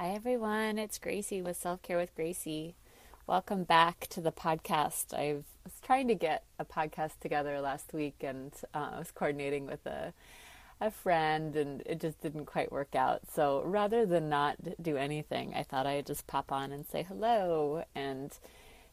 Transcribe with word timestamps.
Hi, 0.00 0.10
everyone. 0.10 0.78
It's 0.78 0.96
Gracie 0.96 1.42
with 1.42 1.56
Self 1.56 1.82
Care 1.82 1.96
with 1.96 2.14
Gracie. 2.14 2.76
Welcome 3.26 3.64
back 3.64 4.06
to 4.10 4.20
the 4.20 4.30
podcast. 4.30 5.12
I 5.12 5.32
was 5.64 5.72
trying 5.82 6.06
to 6.06 6.14
get 6.14 6.44
a 6.56 6.64
podcast 6.64 7.18
together 7.20 7.60
last 7.60 7.92
week 7.92 8.14
and 8.20 8.52
uh, 8.72 8.90
I 8.94 8.98
was 9.00 9.10
coordinating 9.10 9.66
with 9.66 9.84
a, 9.86 10.14
a 10.80 10.92
friend 10.92 11.56
and 11.56 11.82
it 11.84 11.98
just 11.98 12.20
didn't 12.20 12.44
quite 12.44 12.70
work 12.70 12.94
out. 12.94 13.22
So 13.34 13.60
rather 13.64 14.06
than 14.06 14.28
not 14.28 14.58
do 14.80 14.96
anything, 14.96 15.52
I 15.52 15.64
thought 15.64 15.84
I'd 15.84 16.06
just 16.06 16.28
pop 16.28 16.52
on 16.52 16.70
and 16.70 16.86
say 16.86 17.02
hello 17.02 17.82
and 17.96 18.30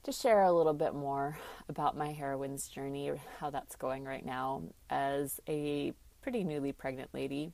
just 0.04 0.24
share 0.24 0.42
a 0.42 0.54
little 0.54 0.74
bit 0.74 0.96
more 0.96 1.38
about 1.70 1.96
my 1.96 2.14
heroine's 2.14 2.68
journey, 2.68 3.12
how 3.40 3.52
that's 3.52 3.76
going 3.76 4.06
right 4.06 4.26
now 4.26 4.64
as 4.90 5.40
a 5.48 5.94
pretty 6.24 6.44
newly 6.44 6.72
pregnant 6.72 7.12
lady 7.14 7.52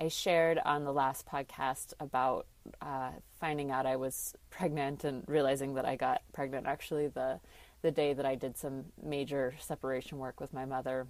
I 0.00 0.08
shared 0.08 0.58
on 0.64 0.84
the 0.84 0.92
last 0.92 1.26
podcast 1.26 1.92
about 2.00 2.46
uh, 2.80 3.10
finding 3.38 3.70
out 3.70 3.84
I 3.84 3.96
was 3.96 4.34
pregnant 4.48 5.04
and 5.04 5.22
realizing 5.26 5.74
that 5.74 5.84
I 5.84 5.96
got 5.96 6.22
pregnant 6.32 6.66
actually 6.66 7.08
the 7.08 7.40
the 7.82 7.90
day 7.90 8.12
that 8.12 8.26
I 8.26 8.34
did 8.34 8.58
some 8.58 8.84
major 9.02 9.54
separation 9.58 10.18
work 10.18 10.38
with 10.38 10.52
my 10.52 10.66
mother 10.66 11.06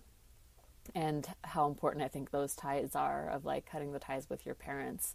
and 0.95 1.27
how 1.43 1.67
important 1.67 2.05
I 2.05 2.09
think 2.09 2.31
those 2.31 2.55
ties 2.55 2.95
are 2.95 3.29
of 3.29 3.45
like 3.45 3.67
cutting 3.67 3.93
the 3.93 3.99
ties 3.99 4.31
with 4.31 4.47
your 4.47 4.55
parents 4.55 5.15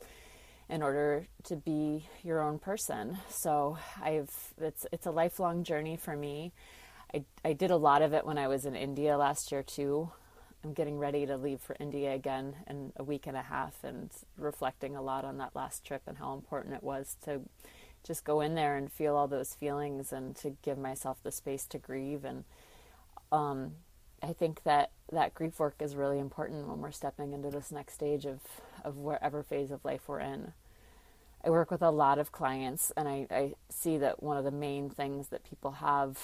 in 0.70 0.84
order 0.84 1.28
to 1.44 1.56
be 1.56 2.08
your 2.24 2.42
own 2.42 2.60
person. 2.60 3.18
So 3.30 3.78
I've 4.02 4.54
it's 4.58 4.86
it's 4.92 5.06
a 5.06 5.12
lifelong 5.12 5.64
journey 5.64 5.98
for 5.98 6.16
me. 6.16 6.54
I 7.14 7.24
I 7.44 7.54
did 7.54 7.72
a 7.72 7.78
lot 7.78 8.02
of 8.02 8.14
it 8.14 8.26
when 8.26 8.38
I 8.38 8.48
was 8.48 8.66
in 8.66 8.76
India 8.76 9.18
last 9.18 9.52
year 9.52 9.64
too. 9.64 10.12
I'm 10.66 10.74
getting 10.74 10.98
ready 10.98 11.28
to 11.28 11.38
leave 11.38 11.62
for 11.62 11.76
India 11.80 12.16
again 12.16 12.56
in 12.68 12.92
a 12.96 13.04
week 13.04 13.28
and 13.28 13.38
a 13.38 13.44
half 13.44 13.84
and 13.84 14.10
reflecting 14.36 14.96
a 14.96 15.02
lot 15.02 15.24
on 15.24 15.38
that 15.38 15.56
last 15.56 15.86
trip 15.86 16.02
and 16.08 16.18
how 16.18 16.34
important 16.34 16.74
it 16.74 16.82
was 16.82 17.18
to 17.26 17.42
just 18.04 18.24
go 18.24 18.42
in 18.42 18.56
there 18.56 18.76
and 18.76 18.92
feel 18.92 19.16
all 19.16 19.28
those 19.28 19.54
feelings 19.54 20.12
and 20.12 20.36
to 20.38 20.58
give 20.64 20.80
myself 20.80 21.18
the 21.22 21.32
space 21.32 21.68
to 21.68 21.78
grieve 21.78 22.26
and 22.26 22.46
um, 23.32 23.74
I 24.24 24.34
think 24.34 24.64
that 24.64 24.90
that 25.12 25.36
grief 25.36 25.60
work 25.60 25.76
is 25.80 25.96
really 25.96 26.18
important 26.18 26.68
when 26.68 26.82
we're 26.82 26.92
stepping 26.92 27.34
into 27.34 27.52
this 27.52 27.72
next 27.72 27.94
stage 27.94 28.26
of, 28.26 28.40
of 28.84 28.98
whatever 28.98 29.44
phase 29.44 29.70
of 29.70 29.86
life 29.86 30.02
we're 30.08 30.20
in. 30.20 30.54
I 31.44 31.52
work 31.52 31.70
with 31.70 31.84
a 31.84 31.92
lot 31.92 32.18
of 32.18 32.32
clients 32.32 32.92
and 32.98 33.08
I, 33.08 33.28
I 33.30 33.54
see 33.70 34.00
that 34.00 34.24
one 34.24 34.38
of 34.38 34.44
the 34.44 34.52
main 34.52 34.90
things 34.90 35.28
that 35.28 35.48
people 35.48 35.74
have 35.74 36.18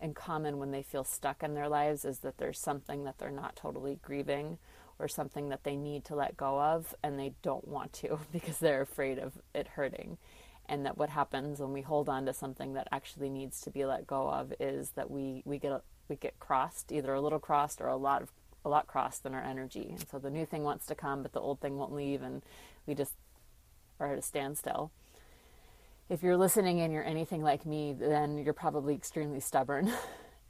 in 0.00 0.14
common 0.14 0.58
when 0.58 0.70
they 0.70 0.82
feel 0.82 1.04
stuck 1.04 1.42
in 1.42 1.54
their 1.54 1.68
lives 1.68 2.04
is 2.04 2.20
that 2.20 2.38
there's 2.38 2.58
something 2.58 3.04
that 3.04 3.18
they're 3.18 3.30
not 3.30 3.56
totally 3.56 3.98
grieving 4.02 4.58
or 4.98 5.08
something 5.08 5.48
that 5.48 5.64
they 5.64 5.76
need 5.76 6.04
to 6.04 6.14
let 6.14 6.36
go 6.36 6.60
of 6.60 6.94
and 7.02 7.18
they 7.18 7.32
don't 7.42 7.66
want 7.66 7.92
to 7.92 8.18
because 8.32 8.58
they're 8.58 8.82
afraid 8.82 9.18
of 9.18 9.32
it 9.54 9.68
hurting. 9.68 10.18
And 10.68 10.84
that 10.84 10.98
what 10.98 11.08
happens 11.08 11.60
when 11.60 11.72
we 11.72 11.80
hold 11.80 12.08
on 12.08 12.26
to 12.26 12.34
something 12.34 12.74
that 12.74 12.88
actually 12.92 13.30
needs 13.30 13.60
to 13.62 13.70
be 13.70 13.86
let 13.86 14.06
go 14.06 14.28
of 14.28 14.52
is 14.60 14.90
that 14.90 15.10
we, 15.10 15.42
we 15.44 15.58
get 15.58 15.82
we 16.08 16.16
get 16.16 16.38
crossed, 16.40 16.90
either 16.90 17.12
a 17.12 17.20
little 17.20 17.38
crossed 17.38 17.80
or 17.80 17.88
a 17.88 17.96
lot 17.96 18.22
of 18.22 18.30
a 18.64 18.68
lot 18.68 18.86
crossed 18.86 19.24
in 19.24 19.34
our 19.34 19.42
energy. 19.42 19.88
And 19.90 20.04
so 20.10 20.18
the 20.18 20.30
new 20.30 20.44
thing 20.44 20.62
wants 20.62 20.86
to 20.86 20.94
come, 20.94 21.22
but 21.22 21.32
the 21.32 21.40
old 21.40 21.60
thing 21.60 21.78
won't 21.78 21.94
leave, 21.94 22.22
and 22.22 22.42
we 22.86 22.94
just 22.94 23.12
are 24.00 24.12
at 24.12 24.18
a 24.18 24.22
standstill 24.22 24.90
if 26.08 26.22
you're 26.22 26.36
listening 26.36 26.80
and 26.80 26.92
you're 26.92 27.04
anything 27.04 27.42
like 27.42 27.66
me, 27.66 27.94
then 27.98 28.38
you're 28.38 28.54
probably 28.54 28.94
extremely 28.94 29.40
stubborn 29.40 29.92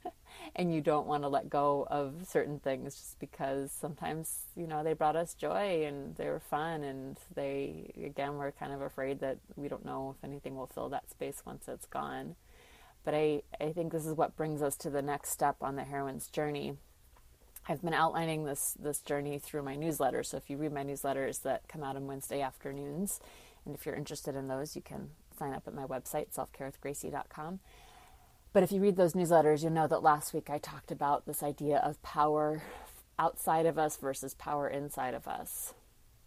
and 0.55 0.73
you 0.73 0.81
don't 0.81 1.05
want 1.05 1.23
to 1.23 1.27
let 1.27 1.49
go 1.49 1.85
of 1.89 2.25
certain 2.27 2.59
things 2.59 2.95
just 2.95 3.19
because 3.19 3.71
sometimes, 3.71 4.45
you 4.55 4.67
know, 4.67 4.83
they 4.83 4.93
brought 4.93 5.17
us 5.17 5.33
joy 5.33 5.85
and 5.85 6.15
they 6.15 6.27
were 6.27 6.39
fun 6.39 6.83
and 6.83 7.17
they, 7.35 7.91
again, 8.03 8.35
we're 8.35 8.51
kind 8.51 8.71
of 8.71 8.81
afraid 8.81 9.19
that 9.19 9.37
we 9.57 9.67
don't 9.67 9.85
know 9.85 10.15
if 10.17 10.23
anything 10.23 10.55
will 10.55 10.67
fill 10.67 10.89
that 10.89 11.09
space 11.09 11.41
once 11.45 11.67
it's 11.67 11.85
gone. 11.87 12.35
But 13.03 13.13
I, 13.13 13.41
I 13.59 13.71
think 13.71 13.91
this 13.91 14.05
is 14.05 14.13
what 14.13 14.37
brings 14.37 14.61
us 14.61 14.75
to 14.77 14.89
the 14.89 15.01
next 15.01 15.31
step 15.31 15.57
on 15.61 15.75
the 15.75 15.83
heroine's 15.83 16.27
journey. 16.27 16.77
I've 17.67 17.81
been 17.81 17.93
outlining 17.93 18.45
this 18.45 18.75
this 18.79 18.99
journey 18.99 19.37
through 19.37 19.63
my 19.63 19.75
newsletter. 19.75 20.23
So 20.23 20.37
if 20.37 20.49
you 20.49 20.57
read 20.57 20.73
my 20.73 20.83
newsletters 20.83 21.43
that 21.43 21.67
come 21.67 21.83
out 21.83 21.95
on 21.95 22.07
Wednesday 22.07 22.41
afternoons, 22.41 23.19
and 23.65 23.75
if 23.75 23.85
you're 23.85 23.95
interested 23.95 24.35
in 24.35 24.47
those, 24.47 24.75
you 24.75 24.81
can 24.81 25.09
sign 25.39 25.53
up 25.53 25.63
at 25.65 25.73
my 25.73 25.85
website, 25.85 26.35
selfcarewithgracie.com. 26.35 27.59
But 28.51 28.63
if 28.63 28.71
you 28.71 28.81
read 28.81 28.97
those 28.97 29.13
newsletters, 29.13 29.63
you'll 29.63 29.71
know 29.71 29.87
that 29.87 30.03
last 30.03 30.33
week 30.33 30.49
I 30.49 30.57
talked 30.57 30.91
about 30.91 31.25
this 31.25 31.41
idea 31.41 31.77
of 31.77 32.01
power 32.03 32.61
outside 33.17 33.65
of 33.65 33.77
us 33.77 33.97
versus 33.97 34.33
power 34.33 34.67
inside 34.67 35.13
of 35.13 35.27
us. 35.27 35.73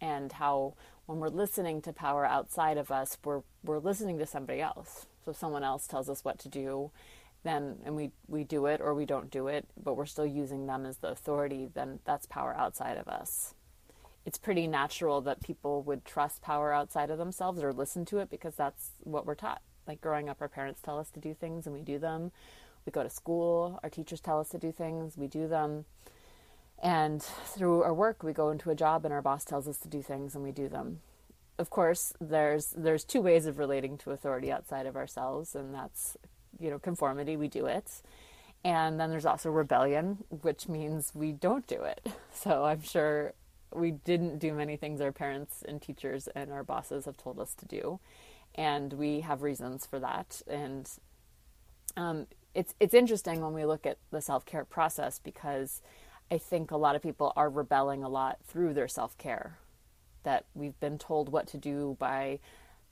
And 0.01 0.31
how 0.33 0.73
when 1.05 1.19
we're 1.19 1.29
listening 1.29 1.81
to 1.83 1.93
power 1.93 2.25
outside 2.25 2.77
of 2.77 2.91
us, 2.91 3.17
we're, 3.23 3.41
we're 3.63 3.79
listening 3.79 4.17
to 4.19 4.25
somebody 4.25 4.61
else. 4.61 5.05
So 5.23 5.31
if 5.31 5.37
someone 5.37 5.63
else 5.63 5.87
tells 5.87 6.09
us 6.09 6.23
what 6.23 6.39
to 6.39 6.49
do, 6.49 6.91
then 7.43 7.77
and 7.85 7.95
we, 7.95 8.11
we 8.27 8.43
do 8.43 8.65
it 8.65 8.81
or 8.81 8.93
we 8.93 9.05
don't 9.05 9.29
do 9.29 9.47
it, 9.47 9.65
but 9.81 9.95
we're 9.95 10.05
still 10.05 10.25
using 10.25 10.65
them 10.65 10.85
as 10.85 10.97
the 10.97 11.09
authority, 11.09 11.69
then 11.73 11.99
that's 12.05 12.25
power 12.25 12.55
outside 12.57 12.97
of 12.97 13.07
us 13.07 13.53
it's 14.25 14.37
pretty 14.37 14.67
natural 14.67 15.21
that 15.21 15.43
people 15.43 15.81
would 15.83 16.05
trust 16.05 16.41
power 16.41 16.73
outside 16.73 17.09
of 17.09 17.17
themselves 17.17 17.61
or 17.61 17.73
listen 17.73 18.05
to 18.05 18.19
it 18.19 18.29
because 18.29 18.55
that's 18.55 18.91
what 19.03 19.25
we're 19.25 19.35
taught. 19.35 19.61
Like 19.85 20.01
growing 20.01 20.29
up, 20.29 20.37
our 20.39 20.47
parents 20.47 20.81
tell 20.81 20.97
us 20.97 21.09
to 21.11 21.19
do 21.19 21.33
things 21.33 21.65
and 21.65 21.75
we 21.75 21.81
do 21.81 21.99
them. 21.99 22.31
We 22.85 22.91
go 22.91 23.03
to 23.03 23.09
school, 23.09 23.79
our 23.83 23.89
teachers 23.89 24.21
tell 24.21 24.39
us 24.39 24.49
to 24.49 24.57
do 24.57 24.71
things, 24.71 25.17
we 25.17 25.27
do 25.27 25.47
them. 25.47 25.85
And 26.81 27.21
through 27.21 27.83
our 27.83 27.93
work, 27.93 28.23
we 28.23 28.33
go 28.33 28.49
into 28.49 28.69
a 28.69 28.75
job 28.75 29.05
and 29.05 29.13
our 29.13 29.21
boss 29.21 29.45
tells 29.45 29.67
us 29.67 29.77
to 29.79 29.87
do 29.87 30.01
things 30.01 30.35
and 30.35 30.43
we 30.43 30.51
do 30.51 30.67
them. 30.67 30.99
Of 31.57 31.69
course, 31.69 32.13
there's 32.19 32.73
there's 32.75 33.03
two 33.03 33.21
ways 33.21 33.45
of 33.45 33.59
relating 33.59 33.97
to 33.99 34.11
authority 34.11 34.51
outside 34.51 34.87
of 34.87 34.95
ourselves, 34.95 35.53
and 35.53 35.73
that's 35.73 36.17
you 36.59 36.71
know 36.71 36.79
conformity. 36.79 37.37
We 37.37 37.47
do 37.47 37.67
it, 37.67 38.01
and 38.65 38.99
then 38.99 39.11
there's 39.11 39.25
also 39.25 39.51
rebellion, 39.51 40.23
which 40.41 40.67
means 40.67 41.11
we 41.13 41.31
don't 41.31 41.67
do 41.67 41.83
it. 41.83 42.05
So 42.33 42.65
I'm 42.65 42.81
sure 42.81 43.33
we 43.75 43.91
didn't 43.91 44.39
do 44.39 44.53
many 44.53 44.77
things 44.77 45.01
our 45.01 45.11
parents 45.11 45.63
and 45.67 45.81
teachers 45.81 46.27
and 46.35 46.51
our 46.51 46.63
bosses 46.63 47.05
have 47.05 47.17
told 47.17 47.39
us 47.39 47.53
to 47.55 47.65
do, 47.65 47.99
and 48.55 48.93
we 48.93 49.21
have 49.21 49.41
reasons 49.41 49.85
for 49.85 49.99
that. 49.99 50.41
And 50.47 50.89
um, 51.97 52.27
it's 52.53 52.75
it's 52.79 52.93
interesting 52.93 53.41
when 53.41 53.53
we 53.53 53.65
look 53.65 53.85
at 53.85 53.97
the 54.11 54.21
self 54.21 54.45
care 54.45 54.65
process 54.65 55.19
because 55.19 55.81
I 56.31 56.37
think 56.37 56.71
a 56.71 56.77
lot 56.77 56.95
of 56.95 57.01
people 57.01 57.33
are 57.35 57.49
rebelling 57.49 58.03
a 58.03 58.09
lot 58.09 58.37
through 58.45 58.73
their 58.73 58.87
self 58.87 59.17
care. 59.17 59.57
That 60.23 60.45
we've 60.53 60.79
been 60.79 60.97
told 60.97 61.29
what 61.29 61.47
to 61.47 61.57
do 61.57 61.97
by 61.99 62.39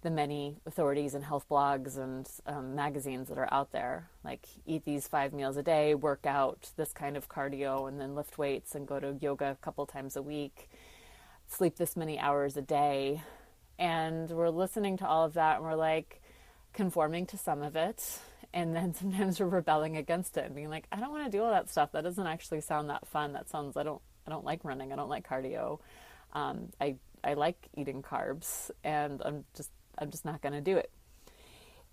the 0.01 0.09
many 0.09 0.57
authorities 0.65 1.13
and 1.13 1.23
health 1.23 1.45
blogs 1.49 1.97
and 1.97 2.27
um, 2.47 2.75
magazines 2.75 3.29
that 3.29 3.37
are 3.37 3.51
out 3.51 3.71
there. 3.71 4.09
Like, 4.23 4.45
eat 4.65 4.83
these 4.83 5.07
five 5.07 5.31
meals 5.33 5.57
a 5.57 5.63
day, 5.63 5.93
work 5.93 6.25
out 6.25 6.71
this 6.75 6.91
kind 6.91 7.15
of 7.15 7.29
cardio, 7.29 7.87
and 7.87 8.01
then 8.01 8.15
lift 8.15 8.37
weights 8.37 8.73
and 8.73 8.87
go 8.87 8.99
to 8.99 9.17
yoga 9.21 9.51
a 9.51 9.55
couple 9.55 9.85
times 9.85 10.15
a 10.15 10.21
week, 10.21 10.69
sleep 11.47 11.77
this 11.77 11.95
many 11.95 12.19
hours 12.19 12.57
a 12.57 12.61
day. 12.61 13.21
And 13.77 14.29
we're 14.29 14.49
listening 14.49 14.97
to 14.97 15.07
all 15.07 15.25
of 15.25 15.33
that 15.33 15.57
and 15.57 15.65
we're 15.65 15.75
like 15.75 16.21
conforming 16.73 17.25
to 17.27 17.37
some 17.37 17.61
of 17.61 17.75
it. 17.75 18.19
And 18.53 18.75
then 18.75 18.93
sometimes 18.95 19.39
we're 19.39 19.47
rebelling 19.47 19.97
against 19.97 20.37
it 20.37 20.45
and 20.45 20.55
being 20.55 20.69
like, 20.69 20.85
I 20.91 20.99
don't 20.99 21.11
want 21.11 21.25
to 21.25 21.35
do 21.35 21.43
all 21.43 21.51
that 21.51 21.69
stuff. 21.69 21.91
That 21.91 22.03
doesn't 22.03 22.27
actually 22.27 22.61
sound 22.61 22.89
that 22.89 23.07
fun. 23.07 23.33
That 23.33 23.49
sounds, 23.49 23.77
I 23.77 23.83
don't, 23.83 24.01
I 24.25 24.29
don't 24.29 24.45
like 24.45 24.63
running. 24.63 24.93
I 24.93 24.95
don't 24.95 25.09
like 25.09 25.27
cardio. 25.27 25.79
Um, 26.33 26.69
I, 26.79 26.95
I 27.23 27.33
like 27.33 27.69
eating 27.75 28.01
carbs 28.01 28.71
and 28.83 29.21
I'm 29.23 29.45
just 29.55 29.69
I'm 29.97 30.11
just 30.11 30.25
not 30.25 30.41
going 30.41 30.53
to 30.53 30.61
do 30.61 30.77
it. 30.77 30.91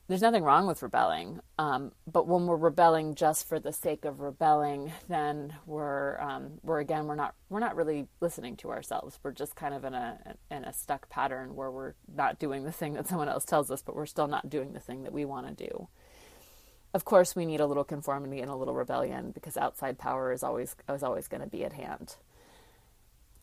There's 0.08 0.22
nothing 0.22 0.42
wrong 0.42 0.66
with 0.66 0.82
rebelling, 0.82 1.40
um, 1.58 1.92
but 2.10 2.26
when 2.26 2.46
we're 2.46 2.56
rebelling 2.56 3.14
just 3.14 3.46
for 3.46 3.60
the 3.60 3.74
sake 3.74 4.06
of 4.06 4.20
rebelling, 4.20 4.90
then 5.08 5.54
we're 5.66 6.18
um, 6.18 6.52
we're 6.62 6.80
again 6.80 7.06
we're 7.06 7.14
not 7.14 7.34
we're 7.50 7.60
not 7.60 7.76
really 7.76 8.08
listening 8.22 8.56
to 8.56 8.70
ourselves. 8.70 9.18
We're 9.22 9.32
just 9.32 9.54
kind 9.54 9.74
of 9.74 9.84
in 9.84 9.92
a 9.92 10.34
in 10.50 10.64
a 10.64 10.72
stuck 10.72 11.10
pattern 11.10 11.54
where 11.54 11.70
we're 11.70 11.92
not 12.16 12.38
doing 12.38 12.64
the 12.64 12.72
thing 12.72 12.94
that 12.94 13.06
someone 13.06 13.28
else 13.28 13.44
tells 13.44 13.70
us, 13.70 13.82
but 13.82 13.94
we're 13.94 14.06
still 14.06 14.28
not 14.28 14.48
doing 14.48 14.72
the 14.72 14.80
thing 14.80 15.02
that 15.02 15.12
we 15.12 15.26
want 15.26 15.46
to 15.46 15.68
do. 15.68 15.88
Of 16.94 17.04
course, 17.04 17.36
we 17.36 17.44
need 17.44 17.60
a 17.60 17.66
little 17.66 17.84
conformity 17.84 18.40
and 18.40 18.50
a 18.50 18.56
little 18.56 18.74
rebellion 18.74 19.30
because 19.32 19.58
outside 19.58 19.98
power 19.98 20.32
is 20.32 20.42
always 20.42 20.74
is 20.88 21.02
always 21.02 21.28
going 21.28 21.42
to 21.42 21.46
be 21.46 21.64
at 21.64 21.74
hand. 21.74 22.16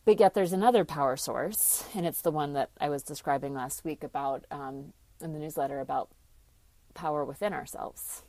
But 0.06 0.20
yet 0.20 0.34
there's 0.34 0.52
another 0.52 0.84
power 0.84 1.16
source, 1.16 1.84
and 1.92 2.06
it's 2.06 2.22
the 2.22 2.30
one 2.30 2.52
that 2.52 2.70
I 2.80 2.88
was 2.88 3.02
describing 3.02 3.54
last 3.54 3.84
week 3.84 4.04
about 4.04 4.44
um, 4.52 4.92
in 5.20 5.32
the 5.32 5.40
newsletter 5.40 5.80
about 5.80 6.10
power 6.94 7.24
within 7.24 7.52
ourselves. 7.52 8.22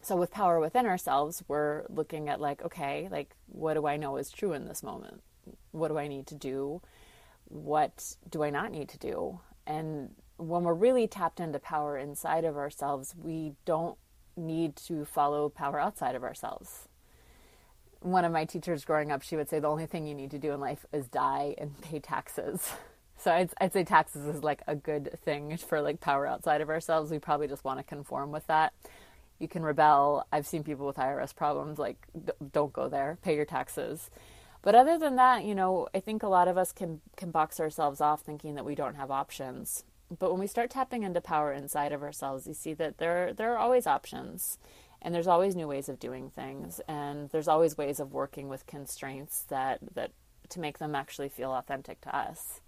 So 0.00 0.16
with 0.16 0.30
power 0.30 0.58
within 0.58 0.86
ourselves, 0.86 1.44
we're 1.46 1.84
looking 1.90 2.30
at 2.30 2.40
like, 2.40 2.62
okay, 2.62 3.06
like 3.10 3.36
what 3.48 3.74
do 3.74 3.86
I 3.86 3.98
know 3.98 4.16
is 4.16 4.30
true 4.30 4.54
in 4.54 4.66
this 4.66 4.82
moment? 4.82 5.22
What 5.72 5.88
do 5.88 5.98
I 5.98 6.08
need 6.08 6.26
to 6.28 6.34
do? 6.34 6.80
What 7.44 8.16
do 8.30 8.42
I 8.42 8.48
not 8.48 8.72
need 8.72 8.88
to 8.88 8.98
do? 8.98 9.40
And 9.66 10.14
when 10.38 10.64
we're 10.64 10.72
really 10.72 11.06
tapped 11.06 11.38
into 11.38 11.58
power 11.58 11.98
inside 11.98 12.44
of 12.44 12.56
ourselves, 12.56 13.14
we 13.22 13.52
don't 13.66 13.98
need 14.38 14.76
to 14.76 15.04
follow 15.04 15.50
power 15.50 15.78
outside 15.78 16.14
of 16.14 16.24
ourselves 16.24 16.88
one 18.02 18.24
of 18.24 18.32
my 18.32 18.44
teachers 18.44 18.84
growing 18.84 19.10
up, 19.10 19.22
she 19.22 19.36
would 19.36 19.48
say 19.48 19.58
the 19.58 19.68
only 19.68 19.86
thing 19.86 20.06
you 20.06 20.14
need 20.14 20.30
to 20.32 20.38
do 20.38 20.52
in 20.52 20.60
life 20.60 20.84
is 20.92 21.06
die 21.06 21.54
and 21.58 21.80
pay 21.82 22.00
taxes. 22.00 22.72
So 23.16 23.30
I'd, 23.30 23.50
I'd 23.60 23.72
say 23.72 23.84
taxes 23.84 24.26
is 24.26 24.42
like 24.42 24.62
a 24.66 24.74
good 24.74 25.18
thing 25.24 25.56
for 25.56 25.80
like 25.80 26.00
power 26.00 26.26
outside 26.26 26.60
of 26.60 26.68
ourselves. 26.68 27.10
We 27.10 27.18
probably 27.18 27.48
just 27.48 27.64
want 27.64 27.78
to 27.78 27.84
conform 27.84 28.32
with 28.32 28.46
that. 28.48 28.72
You 29.38 29.48
can 29.48 29.62
rebel. 29.62 30.26
I've 30.32 30.46
seen 30.46 30.64
people 30.64 30.86
with 30.86 30.96
IRS 30.96 31.34
problems 31.34 31.78
like 31.78 31.96
don't 32.52 32.72
go 32.72 32.88
there. 32.88 33.18
Pay 33.22 33.36
your 33.36 33.44
taxes. 33.44 34.10
But 34.62 34.74
other 34.74 34.98
than 34.98 35.16
that, 35.16 35.44
you 35.44 35.54
know, 35.54 35.88
I 35.94 36.00
think 36.00 36.22
a 36.22 36.28
lot 36.28 36.48
of 36.48 36.56
us 36.56 36.72
can 36.72 37.00
can 37.16 37.30
box 37.30 37.58
ourselves 37.58 38.00
off 38.00 38.22
thinking 38.22 38.54
that 38.54 38.64
we 38.64 38.74
don't 38.74 38.94
have 38.94 39.10
options. 39.10 39.84
But 40.16 40.30
when 40.30 40.40
we 40.40 40.46
start 40.46 40.70
tapping 40.70 41.02
into 41.02 41.20
power 41.20 41.52
inside 41.52 41.92
of 41.92 42.02
ourselves, 42.02 42.46
you 42.46 42.54
see 42.54 42.74
that 42.74 42.98
there 42.98 43.32
there 43.32 43.52
are 43.52 43.58
always 43.58 43.86
options 43.86 44.58
and 45.02 45.14
there's 45.14 45.26
always 45.26 45.54
new 45.54 45.66
ways 45.66 45.88
of 45.88 45.98
doing 45.98 46.30
things 46.30 46.80
and 46.88 47.28
there's 47.30 47.48
always 47.48 47.76
ways 47.76 48.00
of 48.00 48.12
working 48.12 48.48
with 48.48 48.66
constraints 48.66 49.42
that 49.48 49.80
that 49.94 50.12
to 50.48 50.60
make 50.60 50.78
them 50.78 50.94
actually 50.94 51.28
feel 51.28 51.52
authentic 51.52 52.00
to 52.02 52.16
us. 52.16 52.60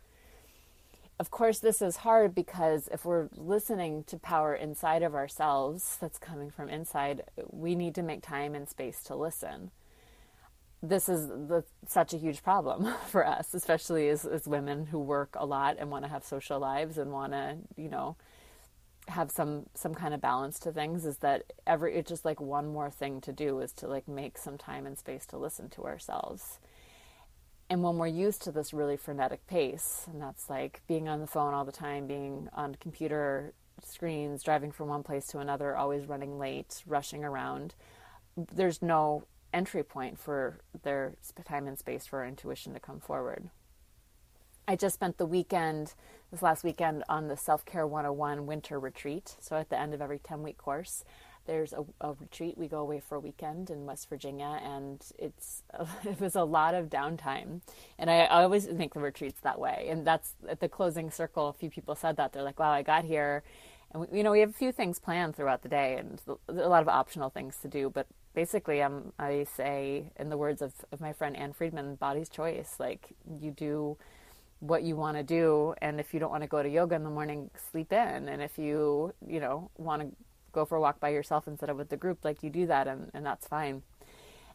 Of 1.19 1.31
course 1.31 1.61
this 1.61 1.81
is 1.81 1.99
hard 1.99 2.35
because 2.35 2.89
if 2.93 3.05
we're 3.05 3.29
listening 3.37 4.05
to 4.05 4.19
power 4.19 4.55
inside 4.55 5.03
of 5.03 5.15
ourselves 5.15 5.97
that's 6.01 6.19
coming 6.19 6.51
from 6.51 6.69
inside 6.69 7.23
we 7.51 7.75
need 7.75 7.95
to 7.95 8.03
make 8.03 8.23
time 8.23 8.55
and 8.55 8.69
space 8.69 9.03
to 9.05 9.15
listen. 9.15 9.71
This 10.83 11.09
is 11.09 11.29
the, 11.29 11.65
such 11.87 12.13
a 12.13 12.19
huge 12.19 12.43
problem 12.43 12.93
for 13.09 13.25
us 13.25 13.55
especially 13.55 14.09
as, 14.09 14.25
as 14.25 14.49
women 14.49 14.87
who 14.87 14.99
work 14.99 15.37
a 15.37 15.47
lot 15.47 15.77
and 15.79 15.91
want 15.91 16.05
to 16.05 16.11
have 16.11 16.25
social 16.25 16.59
lives 16.59 16.99
and 16.99 17.13
want 17.13 17.33
to 17.33 17.59
you 17.77 17.89
know 17.89 18.17
have 19.09 19.31
some 19.31 19.67
some 19.75 19.95
kind 19.95 20.15
of 20.15 20.21
balance 20.21 20.59
to 20.61 20.73
things 20.73 21.05
is 21.05 21.19
that 21.19 21.53
every 21.67 21.95
it's 21.95 22.09
just 22.09 22.25
like 22.25 22.41
one 22.41 22.67
more 22.67 22.91
thing 22.91 23.21
to 23.21 23.33
do 23.33 23.61
is 23.61 23.73
to 23.73 23.87
like 23.87 24.09
make 24.09 24.39
some 24.39 24.56
time 24.56 24.87
and 24.87 24.99
space 24.99 25.27
to 25.27 25.39
listen 25.39 25.69
to 25.71 25.85
ourselves. 25.85 26.59
And 27.71 27.83
when 27.83 27.97
we're 27.97 28.06
used 28.06 28.43
to 28.43 28.53
this 28.53 28.75
really 28.75 28.97
frenetic 28.97 29.47
pace 29.47 30.06
and 30.11 30.21
that's 30.21 30.49
like 30.49 30.83
being 30.87 31.09
on 31.09 31.21
the 31.21 31.27
phone 31.27 31.55
all 31.55 31.65
the 31.65 31.73
time 31.73 32.06
being 32.06 32.49
on 32.53 32.75
computer 32.77 33.55
screens 33.83 34.43
driving 34.43 34.71
from 34.71 34.89
one 34.89 35.03
place 35.03 35.27
to 35.29 35.39
another 35.39 35.77
always 35.77 36.07
running 36.07 36.39
late 36.39 36.83
rushing 36.87 37.25
around 37.25 37.75
there's 38.37 38.81
no 38.81 39.25
entry 39.53 39.83
point 39.83 40.19
for 40.19 40.61
their 40.83 41.15
time 41.45 41.67
and 41.67 41.79
space 41.79 42.07
for 42.07 42.21
our 42.21 42.27
intuition 42.27 42.73
to 42.73 42.81
come 42.81 43.00
forward 43.00 43.50
I 44.66 44.76
just 44.76 44.94
spent 44.94 45.19
the 45.19 45.26
weekend, 45.26 45.94
this 46.31 46.43
last 46.43 46.64
weekend, 46.64 47.05
on 47.08 47.28
the 47.28 47.37
Self 47.37 47.64
Care 47.64 47.87
101 47.87 48.46
winter 48.46 48.78
retreat. 48.78 49.37
So 49.40 49.56
at 49.56 49.69
the 49.69 49.78
end 49.78 49.93
of 49.93 50.00
every 50.00 50.19
10 50.19 50.43
week 50.43 50.56
course, 50.56 51.05
there's 51.46 51.75
a, 51.75 51.84
a, 52.00 52.14
retreat. 52.14 52.56
We 52.56 52.69
go 52.69 52.78
away 52.78 53.00
for 53.00 53.16
a 53.16 53.20
weekend 53.20 53.69
in 53.69 53.84
West 53.84 54.08
Virginia, 54.08 54.58
and 54.62 55.05
it's 55.19 55.62
it 56.05 56.19
was 56.19 56.34
a 56.34 56.44
lot 56.44 56.75
of 56.75 56.88
downtime. 56.88 57.61
And 57.99 58.11
I, 58.11 58.26
always 58.26 58.66
make 58.69 58.94
the 58.94 59.00
retreats 59.00 59.40
that 59.43 59.58
way. 59.58 59.88
And 59.90 60.06
that's 60.06 60.32
at 60.49 60.61
the 60.61 60.69
closing 60.69 61.11
circle. 61.11 61.49
A 61.49 61.52
few 61.52 61.69
people 61.69 61.94
said 61.94 62.16
that 62.16 62.32
they're 62.32 62.43
like, 62.43 62.58
"Wow, 62.58 62.72
I 62.72 62.82
got 62.82 63.05
here." 63.05 63.43
And 63.93 64.06
we, 64.08 64.19
you 64.19 64.25
know, 64.25 64.32
we 64.32 64.40
have 64.40 64.50
a 64.50 64.55
few 64.55 64.72
things 64.72 64.99
planned 64.99 65.37
throughout 65.37 65.62
the 65.62 65.69
day, 65.69 65.99
and 65.99 66.20
a 66.49 66.69
lot 66.69 66.81
of 66.81 66.88
optional 66.88 67.28
things 67.28 67.58
to 67.58 67.69
do. 67.69 67.90
But 67.90 68.06
basically, 68.34 68.81
um, 68.81 69.12
I 69.19 69.44
say, 69.44 70.11
in 70.19 70.31
the 70.31 70.38
words 70.38 70.62
of, 70.62 70.72
of 70.90 71.00
my 71.02 71.12
friend 71.12 71.37
Ann 71.37 71.52
Friedman, 71.52 71.96
"Body's 71.96 72.31
choice." 72.31 72.76
Like 72.78 73.12
you 73.38 73.50
do 73.50 73.99
what 74.66 74.82
you 74.82 74.96
want 74.96 75.16
to 75.16 75.22
do 75.22 75.75
and 75.82 76.00
if 76.00 76.14
you 76.14 76.20
don't 76.20 76.31
want 76.31 76.43
to 76.43 76.49
go 76.49 76.62
to 76.62 76.69
yoga 76.69 76.94
in 76.94 77.05
the 77.05 77.11
morning 77.11 77.50
sleep 77.70 77.93
in. 77.93 78.28
And 78.28 78.43
if 78.43 78.58
you 78.58 79.12
you 79.26 79.40
know 79.40 79.70
want 79.76 80.02
to 80.02 80.08
go 80.52 80.64
for 80.64 80.76
a 80.76 80.81
walk 80.81 81.00
by 81.00 81.11
yourself 81.11 81.46
instead 81.46 81.69
of 81.69 81.76
with 81.76 81.90
the 81.90 81.96
group 81.96 82.25
like 82.25 82.43
you 82.43 82.50
do 82.50 82.66
that 82.66 82.88
and, 82.88 83.11
and 83.12 83.26
that's 83.26 83.46
fine. 83.46 83.82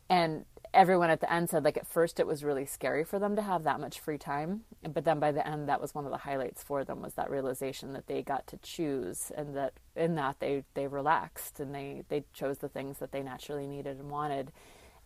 And 0.09 0.45
everyone 0.73 1.11
at 1.11 1.19
the 1.19 1.31
end 1.31 1.49
said 1.49 1.63
like 1.63 1.77
at 1.77 1.85
first 1.85 2.19
it 2.19 2.25
was 2.27 2.43
really 2.43 2.65
scary 2.65 3.03
for 3.03 3.19
them 3.19 3.35
to 3.35 3.41
have 3.41 3.63
that 3.63 3.79
much 3.79 3.99
free 3.99 4.17
time 4.19 4.61
but 4.93 5.03
then 5.03 5.19
by 5.19 5.31
the 5.31 5.47
end 5.47 5.67
that 5.67 5.81
was 5.81 5.95
one 5.95 6.05
of 6.05 6.11
the 6.11 6.17
highlights 6.17 6.61
for 6.61 6.83
them 6.83 7.01
was 7.01 7.15
that 7.15 7.29
realization 7.29 7.93
that 7.93 8.05
they 8.05 8.21
got 8.21 8.45
to 8.45 8.57
choose 8.57 9.31
and 9.35 9.55
that 9.55 9.73
in 9.95 10.13
that 10.15 10.39
they 10.39 10.63
they 10.75 10.85
relaxed 10.87 11.59
and 11.59 11.73
they 11.73 12.03
they 12.09 12.23
chose 12.33 12.59
the 12.59 12.69
things 12.69 12.99
that 12.99 13.11
they 13.11 13.23
naturally 13.23 13.67
needed 13.67 13.99
and 13.99 14.11
wanted. 14.11 14.51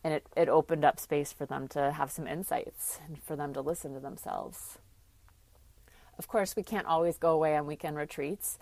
And 0.06 0.14
it, 0.14 0.28
it 0.36 0.50
opened 0.50 0.84
up 0.84 1.00
space 1.00 1.32
for 1.32 1.46
them 1.46 1.70
to 1.70 1.94
have 1.94 2.12
some 2.12 2.28
insights 2.28 3.00
and 3.08 3.24
for 3.24 3.38
them 3.38 3.54
to 3.54 3.62
listen 3.62 3.94
to 3.94 4.02
themselves 4.02 4.80
of 6.18 6.28
course, 6.28 6.56
we 6.56 6.64
can't 6.64 6.88
always 6.88 7.18
go 7.18 7.32
away 7.32 7.56
on 7.56 7.66
weekend 7.66 7.98
retreats. 7.98 8.60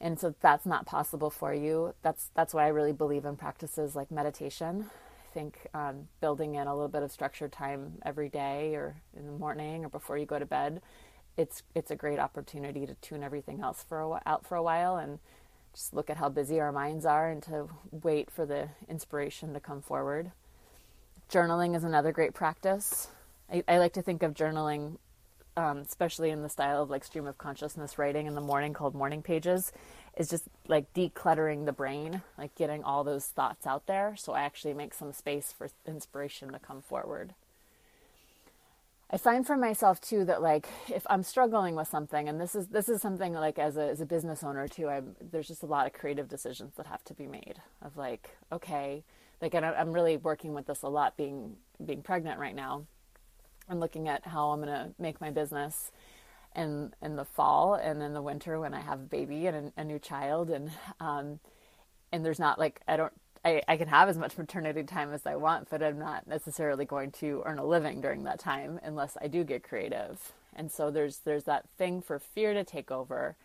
And 0.00 0.18
so 0.20 0.34
that's 0.40 0.66
not 0.66 0.86
possible 0.86 1.30
for 1.30 1.54
you. 1.54 1.94
That's 2.02 2.30
that's 2.34 2.52
why 2.52 2.64
I 2.64 2.68
really 2.68 2.92
believe 2.92 3.24
in 3.24 3.36
practices 3.36 3.96
like 3.96 4.10
meditation. 4.10 4.90
I 5.30 5.34
think 5.34 5.58
um, 5.74 6.08
building 6.20 6.54
in 6.54 6.66
a 6.66 6.74
little 6.74 6.88
bit 6.88 7.02
of 7.02 7.10
structured 7.10 7.52
time 7.52 7.94
every 8.04 8.28
day 8.28 8.74
or 8.74 8.96
in 9.16 9.26
the 9.26 9.32
morning 9.32 9.84
or 9.84 9.88
before 9.88 10.18
you 10.18 10.26
go 10.26 10.38
to 10.38 10.46
bed, 10.46 10.82
it's 11.36 11.62
it's 11.74 11.90
a 11.90 11.96
great 11.96 12.18
opportunity 12.18 12.86
to 12.86 12.94
tune 12.96 13.22
everything 13.22 13.60
else 13.60 13.84
for 13.88 14.00
a, 14.00 14.22
out 14.26 14.46
for 14.46 14.56
a 14.56 14.62
while 14.62 14.96
and 14.96 15.18
just 15.72 15.92
look 15.94 16.08
at 16.10 16.16
how 16.16 16.28
busy 16.28 16.58
our 16.58 16.72
minds 16.72 17.04
are 17.04 17.30
and 17.30 17.42
to 17.42 17.68
wait 17.90 18.30
for 18.30 18.46
the 18.46 18.68
inspiration 18.88 19.52
to 19.54 19.60
come 19.60 19.82
forward. 19.82 20.32
Journaling 21.30 21.76
is 21.76 21.84
another 21.84 22.12
great 22.12 22.34
practice. 22.34 23.08
I, 23.52 23.62
I 23.68 23.78
like 23.78 23.92
to 23.94 24.02
think 24.02 24.22
of 24.22 24.34
journaling 24.34 24.98
um, 25.56 25.78
especially 25.78 26.30
in 26.30 26.42
the 26.42 26.48
style 26.48 26.82
of 26.82 26.90
like 26.90 27.04
stream 27.04 27.26
of 27.26 27.38
consciousness 27.38 27.98
writing 27.98 28.26
in 28.26 28.34
the 28.34 28.40
morning 28.40 28.72
called 28.72 28.94
morning 28.94 29.22
pages, 29.22 29.72
is 30.16 30.28
just 30.28 30.44
like 30.68 30.92
decluttering 30.94 31.66
the 31.66 31.72
brain, 31.72 32.22
like 32.38 32.54
getting 32.54 32.82
all 32.82 33.04
those 33.04 33.26
thoughts 33.26 33.66
out 33.66 33.86
there. 33.86 34.14
So 34.16 34.32
I 34.32 34.42
actually 34.42 34.74
make 34.74 34.94
some 34.94 35.12
space 35.12 35.54
for 35.56 35.68
inspiration 35.86 36.52
to 36.52 36.58
come 36.58 36.82
forward. 36.82 37.34
I 39.08 39.18
find 39.18 39.46
for 39.46 39.56
myself 39.56 40.00
too 40.00 40.24
that 40.24 40.42
like 40.42 40.68
if 40.88 41.06
I'm 41.08 41.22
struggling 41.22 41.76
with 41.76 41.88
something, 41.88 42.28
and 42.28 42.40
this 42.40 42.54
is 42.54 42.66
this 42.68 42.88
is 42.88 43.00
something 43.00 43.32
like 43.32 43.58
as 43.58 43.76
a 43.76 43.88
as 43.88 44.00
a 44.00 44.06
business 44.06 44.42
owner 44.42 44.66
too, 44.68 44.88
I'm 44.88 45.14
there's 45.20 45.48
just 45.48 45.62
a 45.62 45.66
lot 45.66 45.86
of 45.86 45.92
creative 45.92 46.28
decisions 46.28 46.74
that 46.76 46.86
have 46.86 47.04
to 47.04 47.14
be 47.14 47.26
made. 47.26 47.60
Of 47.82 47.96
like, 47.96 48.36
okay, 48.50 49.04
like 49.40 49.54
and 49.54 49.64
I'm 49.64 49.92
really 49.92 50.16
working 50.16 50.54
with 50.54 50.66
this 50.66 50.82
a 50.82 50.88
lot, 50.88 51.16
being 51.16 51.56
being 51.84 52.02
pregnant 52.02 52.40
right 52.40 52.54
now 52.54 52.86
I'm 53.68 53.80
looking 53.80 54.08
at 54.08 54.26
how 54.26 54.50
I'm 54.50 54.60
going 54.60 54.72
to 54.72 54.90
make 54.98 55.20
my 55.20 55.30
business 55.30 55.90
in 56.54 56.94
in 57.02 57.16
the 57.16 57.24
fall 57.24 57.74
and 57.74 58.02
in 58.02 58.14
the 58.14 58.22
winter 58.22 58.58
when 58.58 58.72
I 58.72 58.80
have 58.80 59.00
a 59.00 59.04
baby 59.04 59.46
and 59.46 59.72
a, 59.76 59.80
a 59.80 59.84
new 59.84 59.98
child 59.98 60.50
and 60.50 60.70
um, 61.00 61.38
and 62.12 62.24
there's 62.24 62.38
not 62.38 62.58
like 62.58 62.80
I 62.88 62.96
don't 62.96 63.12
I, 63.44 63.62
I 63.68 63.76
can 63.76 63.88
have 63.88 64.08
as 64.08 64.18
much 64.18 64.36
maternity 64.36 64.82
time 64.82 65.12
as 65.12 65.24
I 65.24 65.36
want, 65.36 65.70
but 65.70 65.80
I'm 65.80 66.00
not 66.00 66.26
necessarily 66.26 66.84
going 66.84 67.12
to 67.12 67.44
earn 67.46 67.60
a 67.60 67.64
living 67.64 68.00
during 68.00 68.24
that 68.24 68.40
time 68.40 68.80
unless 68.82 69.16
I 69.22 69.28
do 69.28 69.44
get 69.44 69.62
creative. 69.62 70.32
And 70.54 70.72
so 70.72 70.90
there's 70.90 71.18
there's 71.18 71.44
that 71.44 71.68
thing 71.78 72.00
for 72.02 72.18
fear 72.18 72.54
to 72.54 72.64
take 72.64 72.90
over. 72.90 73.36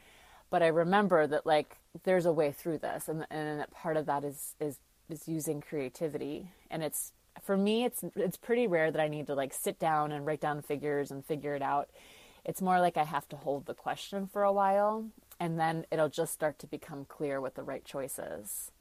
But 0.50 0.63
I 0.63 0.67
remember 0.67 1.27
that 1.27 1.46
like 1.46 1.77
there's 2.03 2.25
a 2.25 2.31
way 2.31 2.51
through 2.51 2.79
this 2.79 3.07
and 3.07 3.27
and 3.29 3.69
part 3.72 3.98
of 3.98 4.05
that 4.07 4.24
is 4.24 4.55
is 4.60 4.79
is 5.10 5.27
using 5.27 5.62
creativity 5.62 6.51
and 6.69 6.81
it's 6.84 7.12
for 7.41 7.57
me 7.57 7.85
it's 7.85 8.03
it's 8.15 8.38
pretty 8.38 8.67
rare 8.67 8.91
that 8.91 9.01
I 9.01 9.07
need 9.07 9.27
to 9.27 9.35
like 9.35 9.53
sit 9.53 9.79
down 9.79 10.11
and 10.11 10.25
write 10.25 10.41
down 10.41 10.61
figures 10.61 11.11
and 11.11 11.25
figure 11.25 11.55
it 11.55 11.61
out. 11.61 11.89
It's 12.43 12.61
more 12.61 12.79
like 12.79 12.97
I 12.97 13.03
have 13.03 13.29
to 13.29 13.35
hold 13.35 13.65
the 13.65 13.73
question 13.73 14.27
for 14.27 14.43
a 14.43 14.51
while 14.51 15.05
and 15.39 15.59
then 15.59 15.85
it'll 15.91 16.09
just 16.09 16.33
start 16.33 16.59
to 16.59 16.67
become 16.67 17.05
clear 17.05 17.39
what 17.39 17.55
the 17.55 17.63
right 17.63 17.85
choice 17.85 18.19
is. 18.19 18.71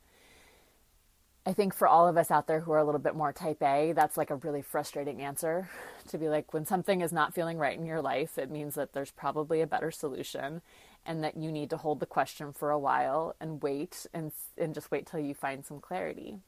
I 1.47 1.55
think 1.55 1.75
for 1.75 1.89
all 1.89 2.07
of 2.07 2.19
us 2.19 2.31
out 2.31 2.47
there 2.47 2.61
who 2.61 2.73
are 2.73 2.79
a 2.79 2.85
little 2.85 3.01
bit 3.01 3.17
more 3.17 3.33
type 3.33 3.63
A, 3.63 3.93
that's 3.93 4.19
like 4.19 4.31
a 4.31 4.37
really 4.37 4.61
frustrating 4.61 5.23
answer 5.23 5.71
to 6.09 6.19
be 6.19 6.29
like 6.29 6.53
when 6.53 6.67
something 6.67 7.01
is 7.01 7.13
not 7.13 7.35
feeling 7.35 7.59
right 7.59 7.79
in 7.79 7.87
your 7.87 8.03
life, 8.03 8.37
it 8.37 8.51
means 8.51 8.75
that 8.75 8.93
there's 8.93 9.11
probably 9.11 9.61
a 9.61 9.67
better 9.67 9.91
solution 9.91 10.61
and 11.07 11.25
that 11.25 11.37
you 11.37 11.51
need 11.51 11.71
to 11.71 11.79
hold 11.79 12.01
the 12.01 12.07
question 12.07 12.53
for 12.53 12.71
a 12.71 12.79
while 12.79 13.35
and 13.41 13.63
wait 13.63 14.07
and 14.13 14.33
and 14.59 14.75
just 14.75 14.91
wait 14.91 15.07
till 15.07 15.21
you 15.21 15.35
find 15.35 15.65
some 15.65 15.81
clarity 15.81 16.41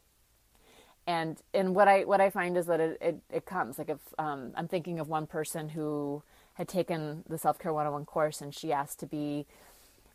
and 1.07 1.41
and 1.53 1.75
what 1.75 1.89
I 1.89 2.05
what 2.05 2.21
I 2.21 2.31
find 2.31 2.57
is 2.57 2.67
that 2.67 2.81
it 2.81 2.99
it, 3.01 3.17
it 3.31 3.47
comes 3.47 3.79
like 3.79 3.91
if 3.91 3.99
um, 4.19 4.53
I'm 4.57 4.69
thinking 4.69 5.01
of 5.01 5.09
one 5.09 5.27
person 5.27 5.71
who 5.71 6.23
had 6.55 6.69
taken 6.69 7.25
the 7.29 7.39
self 7.39 7.59
care 7.59 7.73
101 7.73 8.05
course 8.07 8.41
and 8.41 8.55
she 8.55 8.73
asked 8.73 9.01
to 9.01 9.07
be, 9.07 9.47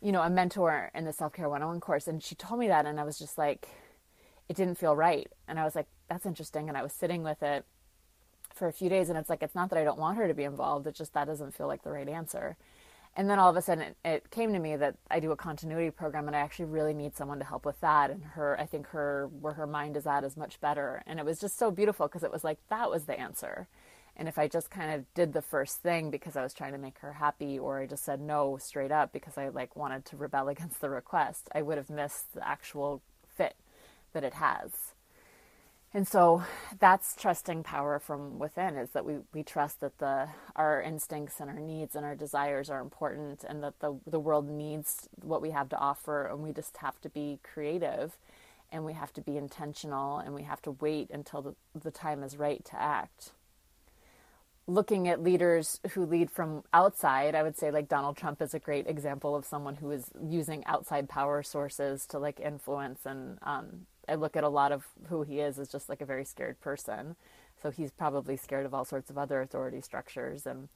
you 0.00 0.12
know, 0.12 0.22
a 0.22 0.30
mentor 0.30 0.90
in 0.94 1.04
the 1.04 1.12
self 1.12 1.32
care 1.32 1.48
101 1.48 1.80
course, 1.80 2.06
and 2.06 2.22
she 2.22 2.34
told 2.34 2.60
me 2.60 2.68
that, 2.68 2.86
and 2.86 3.00
I 3.00 3.04
was 3.04 3.18
just 3.18 3.36
like, 3.36 3.68
it 4.48 4.56
didn't 4.56 4.76
feel 4.76 4.94
right, 4.96 5.30
and 5.46 5.58
I 5.58 5.64
was 5.64 5.74
like, 5.74 5.86
that's 6.08 6.26
interesting, 6.26 6.68
and 6.68 6.76
I 6.76 6.82
was 6.82 6.92
sitting 6.92 7.22
with 7.22 7.42
it 7.42 7.64
for 8.54 8.68
a 8.68 8.72
few 8.72 8.88
days, 8.88 9.08
and 9.08 9.18
it's 9.18 9.28
like 9.28 9.42
it's 9.42 9.54
not 9.54 9.70
that 9.70 9.78
I 9.78 9.84
don't 9.84 9.98
want 9.98 10.16
her 10.16 10.28
to 10.28 10.34
be 10.34 10.44
involved, 10.44 10.86
it's 10.86 10.98
just 10.98 11.12
that 11.14 11.26
doesn't 11.26 11.54
feel 11.54 11.66
like 11.66 11.82
the 11.82 11.90
right 11.90 12.08
answer. 12.08 12.56
And 13.18 13.28
then 13.28 13.40
all 13.40 13.50
of 13.50 13.56
a 13.56 13.62
sudden, 13.62 13.82
it, 13.82 13.96
it, 14.04 14.30
came 14.30 14.52
to 14.52 14.60
me 14.60 14.76
that 14.76 14.94
I 15.10 15.18
do 15.18 15.32
a 15.32 15.36
continuity 15.36 15.90
program, 15.90 16.28
and 16.28 16.36
I 16.36 16.38
actually 16.38 16.66
really 16.66 16.94
need 16.94 17.16
someone 17.16 17.40
to 17.40 17.44
help 17.44 17.66
with 17.66 17.80
that. 17.80 18.10
And 18.10 18.22
her, 18.22 18.56
I 18.60 18.64
think 18.64 18.86
her 18.90 19.28
where 19.40 19.54
her 19.54 19.66
mind 19.66 19.96
is 19.96 20.06
at 20.06 20.22
is 20.22 20.36
much 20.36 20.60
better. 20.60 21.02
And 21.04 21.18
it 21.18 21.26
was 21.26 21.40
just 21.40 21.58
so 21.58 21.72
beautiful 21.72 22.06
because 22.06 22.22
it 22.22 22.30
was 22.30 22.44
like 22.44 22.60
that 22.70 22.88
was 22.88 23.06
the 23.06 23.18
answer. 23.18 23.66
And 24.14 24.28
if 24.28 24.38
I 24.38 24.46
just 24.46 24.70
kind 24.70 24.94
of 24.94 25.12
did 25.14 25.32
the 25.32 25.42
first 25.42 25.78
thing 25.78 26.12
because 26.12 26.36
I 26.36 26.44
was 26.44 26.54
trying 26.54 26.72
to 26.72 26.78
make 26.78 27.00
her 27.00 27.14
happy, 27.14 27.58
or 27.58 27.80
I 27.80 27.86
just 27.86 28.04
said 28.04 28.20
no 28.20 28.56
straight 28.56 28.92
up 28.92 29.12
because 29.12 29.36
I 29.36 29.48
like 29.48 29.74
wanted 29.74 30.04
to 30.06 30.16
rebel 30.16 30.48
against 30.48 30.80
the 30.80 30.88
request, 30.88 31.48
I 31.52 31.62
would 31.62 31.76
have 31.76 31.90
missed 31.90 32.34
the 32.34 32.46
actual 32.46 33.02
fit 33.26 33.56
that 34.12 34.22
it 34.22 34.34
has. 34.34 34.94
And 35.94 36.06
so 36.06 36.42
that's 36.78 37.16
trusting 37.16 37.62
power 37.62 37.98
from 37.98 38.38
within 38.38 38.76
is 38.76 38.90
that 38.90 39.06
we, 39.06 39.16
we 39.32 39.42
trust 39.42 39.80
that 39.80 39.98
the 39.98 40.28
our 40.54 40.82
instincts 40.82 41.40
and 41.40 41.48
our 41.48 41.58
needs 41.58 41.96
and 41.96 42.04
our 42.04 42.14
desires 42.14 42.68
are 42.68 42.80
important 42.80 43.42
and 43.44 43.62
that 43.62 43.80
the, 43.80 43.98
the 44.06 44.20
world 44.20 44.48
needs 44.48 45.08
what 45.22 45.40
we 45.40 45.50
have 45.50 45.68
to 45.70 45.78
offer 45.78 46.26
and 46.26 46.40
we 46.42 46.52
just 46.52 46.76
have 46.78 47.00
to 47.00 47.08
be 47.08 47.38
creative 47.42 48.18
and 48.70 48.84
we 48.84 48.92
have 48.92 49.12
to 49.14 49.22
be 49.22 49.38
intentional 49.38 50.18
and 50.18 50.34
we 50.34 50.42
have 50.42 50.60
to 50.60 50.72
wait 50.72 51.08
until 51.10 51.40
the, 51.40 51.54
the 51.80 51.90
time 51.90 52.22
is 52.22 52.36
right 52.36 52.62
to 52.66 52.80
act. 52.80 53.32
Looking 54.66 55.08
at 55.08 55.22
leaders 55.22 55.80
who 55.92 56.04
lead 56.04 56.30
from 56.30 56.62
outside 56.74 57.34
i 57.34 57.42
would 57.42 57.56
say 57.56 57.70
like 57.70 57.88
donald 57.88 58.18
trump 58.18 58.42
is 58.42 58.52
a 58.52 58.58
great 58.58 58.86
example 58.86 59.34
of 59.34 59.46
someone 59.46 59.76
who 59.76 59.90
is 59.90 60.10
using 60.22 60.62
outside 60.66 61.08
power 61.08 61.42
sources 61.42 62.04
to 62.04 62.18
like 62.18 62.38
influence 62.38 63.06
and 63.06 63.38
um, 63.42 63.86
I 64.08 64.14
look 64.14 64.36
at 64.36 64.44
a 64.44 64.48
lot 64.48 64.72
of 64.72 64.86
who 65.08 65.22
he 65.22 65.40
is 65.40 65.58
as 65.58 65.68
just 65.68 65.88
like 65.88 66.00
a 66.00 66.06
very 66.06 66.24
scared 66.24 66.60
person. 66.60 67.16
So 67.62 67.70
he's 67.70 67.90
probably 67.90 68.36
scared 68.36 68.66
of 68.66 68.74
all 68.74 68.84
sorts 68.84 69.10
of 69.10 69.18
other 69.18 69.40
authority 69.40 69.80
structures. 69.80 70.46
And 70.46 70.68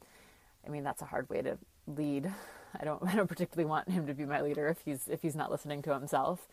I 0.65 0.69
mean, 0.69 0.83
that's 0.83 1.01
a 1.01 1.05
hard 1.05 1.29
way 1.29 1.41
to 1.41 1.57
lead. 1.87 2.31
I 2.79 2.83
don't, 2.83 3.03
I 3.07 3.15
don't 3.15 3.27
particularly 3.27 3.69
want 3.69 3.89
him 3.89 4.07
to 4.07 4.13
be 4.13 4.25
my 4.25 4.41
leader 4.41 4.67
if 4.67 4.81
he's, 4.83 5.07
if 5.07 5.21
he's 5.21 5.35
not 5.35 5.51
listening 5.51 5.81
to 5.83 5.93
himself 5.93 6.47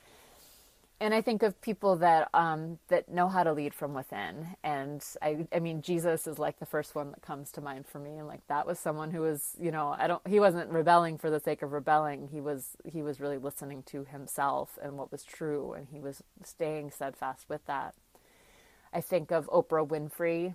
and 1.00 1.14
I 1.14 1.22
think 1.22 1.42
of 1.42 1.60
people 1.62 1.96
that 1.96 2.28
um, 2.34 2.78
that 2.88 3.08
know 3.08 3.28
how 3.28 3.42
to 3.42 3.52
lead 3.52 3.74
from 3.74 3.94
within, 3.94 4.48
and 4.62 5.02
I 5.22 5.46
I 5.52 5.58
mean 5.58 5.80
Jesus 5.82 6.26
is 6.26 6.38
like 6.38 6.58
the 6.58 6.66
first 6.66 6.94
one 6.94 7.10
that 7.12 7.22
comes 7.22 7.50
to 7.52 7.62
mind 7.62 7.86
for 7.86 7.98
me, 7.98 8.18
and 8.18 8.28
like 8.28 8.46
that 8.48 8.66
was 8.66 8.78
someone 8.78 9.10
who 9.10 9.22
was 9.22 9.56
you 9.58 9.70
know 9.70 9.96
I 9.98 10.06
don't 10.06 10.26
he 10.26 10.38
wasn't 10.38 10.70
rebelling 10.70 11.16
for 11.18 11.30
the 11.30 11.40
sake 11.40 11.62
of 11.62 11.72
rebelling, 11.72 12.28
he 12.30 12.40
was 12.40 12.76
he 12.84 13.02
was 13.02 13.18
really 13.18 13.38
listening 13.38 13.82
to 13.84 14.04
himself 14.04 14.78
and 14.82 14.98
what 14.98 15.10
was 15.10 15.24
true, 15.24 15.72
and 15.72 15.88
he 15.90 16.00
was 16.00 16.22
staying 16.44 16.90
steadfast 16.90 17.48
with 17.48 17.64
that. 17.66 17.94
I 18.92 19.00
think 19.00 19.30
of 19.30 19.46
Oprah 19.48 19.86
Winfrey. 19.88 20.54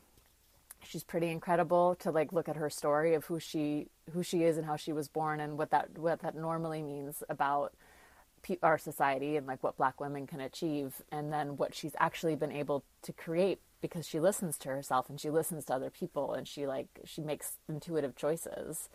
She's 0.83 1.03
pretty 1.03 1.29
incredible 1.29 1.95
to 2.01 2.11
like 2.11 2.31
look 2.31 2.47
at 2.47 2.57
her 2.57 2.69
story 2.69 3.15
of 3.15 3.25
who 3.25 3.39
she 3.39 3.87
who 4.13 4.21
she 4.21 4.43
is 4.43 4.57
and 4.57 4.67
how 4.67 4.75
she 4.75 4.93
was 4.93 5.07
born 5.07 5.39
and 5.39 5.57
what 5.57 5.71
that 5.71 5.97
what 5.97 6.21
that 6.21 6.35
normally 6.35 6.83
means 6.83 7.23
about 7.29 7.73
our 8.63 8.77
society 8.77 9.37
and 9.37 9.47
like 9.47 9.63
what 9.63 9.77
black 9.77 9.99
women 9.99 10.27
can 10.27 10.39
achieve 10.41 11.01
and 11.11 11.31
then 11.31 11.57
what 11.57 11.75
she's 11.75 11.95
actually 11.99 12.35
been 12.35 12.51
able 12.51 12.83
to 13.01 13.13
create 13.13 13.59
because 13.81 14.07
she 14.07 14.19
listens 14.19 14.57
to 14.57 14.69
herself 14.69 15.09
and 15.09 15.19
she 15.19 15.29
listens 15.29 15.65
to 15.65 15.73
other 15.73 15.89
people 15.89 16.33
and 16.33 16.47
she 16.47 16.65
like 16.65 16.87
she 17.05 17.21
makes 17.21 17.53
intuitive 17.69 18.15
choices 18.15 18.89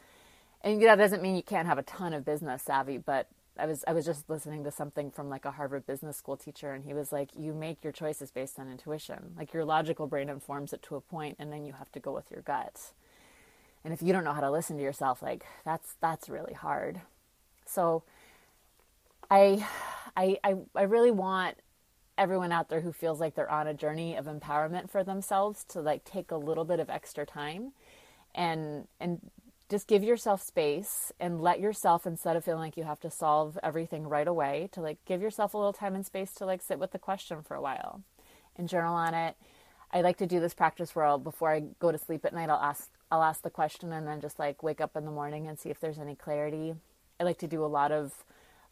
and 0.63 0.83
that 0.83 0.97
doesn't 0.97 1.23
mean 1.23 1.37
you 1.37 1.43
can't 1.43 1.69
have 1.69 1.79
a 1.79 1.83
ton 1.83 2.13
of 2.13 2.25
business 2.25 2.63
savvy 2.63 2.99
but 2.99 3.29
I 3.59 3.67
was 3.67 3.85
I 3.87 3.93
was 3.93 4.05
just 4.05 4.29
listening 4.31 4.65
to 4.65 4.71
something 4.71 5.11
from 5.11 5.29
like 5.29 5.45
a 5.45 5.51
Harvard 5.51 5.87
Business 5.87 6.17
School 6.17 6.37
teacher 6.37 6.73
and 6.73 6.85
he 6.85 6.95
was 6.95 7.13
like 7.13 7.31
you 7.37 7.53
make 7.53 7.85
your 7.85 7.93
choices 7.93 8.31
based 8.31 8.59
on 8.59 8.71
intuition. 8.71 9.35
Like 9.37 9.53
your 9.53 9.65
logical 9.65 10.07
brain 10.07 10.29
informs 10.29 10.73
it 10.73 10.83
to 10.85 10.97
a 10.97 11.01
point 11.01 11.37
and 11.39 11.53
then 11.53 11.67
you 11.67 11.75
have 11.75 11.93
to 11.93 12.01
go 12.01 12.13
with 12.13 12.31
your 12.31 12.43
gut. 12.43 12.93
And 13.85 13.93
if 13.93 14.03
you 14.03 14.13
don't 14.13 14.25
know 14.25 14.33
how 14.33 14.41
to 14.41 14.51
listen 14.51 14.77
to 14.77 14.83
yourself 14.83 15.23
like 15.23 15.45
that's 15.65 15.95
that's 16.01 16.29
really 16.29 16.55
hard. 16.55 17.03
So 17.67 18.03
I, 19.31 19.67
I, 20.17 20.39
I, 20.43 20.55
I 20.75 20.83
really 20.83 21.11
want 21.11 21.57
everyone 22.19 22.53
out 22.53 22.69
there 22.69 22.81
who 22.81 22.93
feels 22.93 23.21
like 23.21 23.35
they're 23.35 23.51
on 23.51 23.67
a 23.67 23.75
journey 23.75 24.15
of 24.17 24.27
empowerment 24.27 24.91
for 24.91 25.03
themselves 25.03 25.65
to 25.65 25.81
like 25.81 26.05
take 26.05 26.31
a 26.31 26.37
little 26.37 26.65
bit 26.65 26.79
of 26.79 26.91
extra 26.91 27.25
time 27.25 27.73
and 28.35 28.87
and 29.01 29.31
just 29.71 29.87
give 29.87 30.03
yourself 30.03 30.43
space 30.43 31.13
and 31.21 31.41
let 31.41 31.61
yourself 31.61 32.05
instead 32.05 32.37
of 32.37 32.45
feeling 32.45 32.61
like 32.61 32.77
you 32.77 32.83
have 32.85 33.01
to 33.01 33.11
solve 33.11 33.57
everything 33.63 34.07
right 34.07 34.27
away 34.27 34.69
to 34.73 34.81
like 34.81 34.99
give 35.07 35.23
yourself 35.23 35.55
a 35.55 35.57
little 35.57 35.73
time 35.73 35.95
and 35.95 36.05
space 36.05 36.33
to 36.35 36.45
like 36.45 36.61
sit 36.61 36.79
with 36.79 36.91
the 36.91 36.99
question 36.99 37.41
for 37.43 37.55
a 37.55 37.63
while 37.63 38.03
and 38.57 38.69
journal 38.69 38.95
on 38.95 39.15
it. 39.15 39.37
I 39.93 40.03
like 40.03 40.19
to 40.19 40.27
do 40.27 40.41
this 40.41 40.55
practice 40.55 40.95
where 40.95 41.05
I'll, 41.07 41.19
before 41.19 41.51
i 41.51 41.61
go 41.79 41.91
to 41.91 41.99
sleep 41.99 42.25
at 42.25 42.33
night 42.33 42.49
i'll 42.49 42.57
ask 42.61 42.91
i'll 43.11 43.23
ask 43.25 43.43
the 43.43 43.51
question 43.51 43.93
and 43.93 44.07
then 44.07 44.21
just 44.21 44.39
like 44.39 44.63
wake 44.63 44.81
up 44.81 44.97
in 44.97 45.05
the 45.05 45.11
morning 45.11 45.47
and 45.49 45.59
see 45.59 45.71
if 45.71 45.81
there's 45.81 45.99
any 45.99 46.15
clarity. 46.15 46.75
I 47.19 47.25
like 47.25 47.39
to 47.39 47.49
do 47.49 47.65
a 47.65 47.67
lot 47.67 47.93
of 47.93 48.13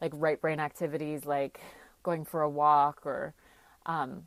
like 0.01 0.13
right 0.15 0.41
brain 0.41 0.61
activities 0.61 1.25
like 1.25 1.61
going 2.03 2.25
for 2.25 2.43
a 2.43 2.49
walk 2.49 3.05
or 3.05 3.35
um, 3.87 4.25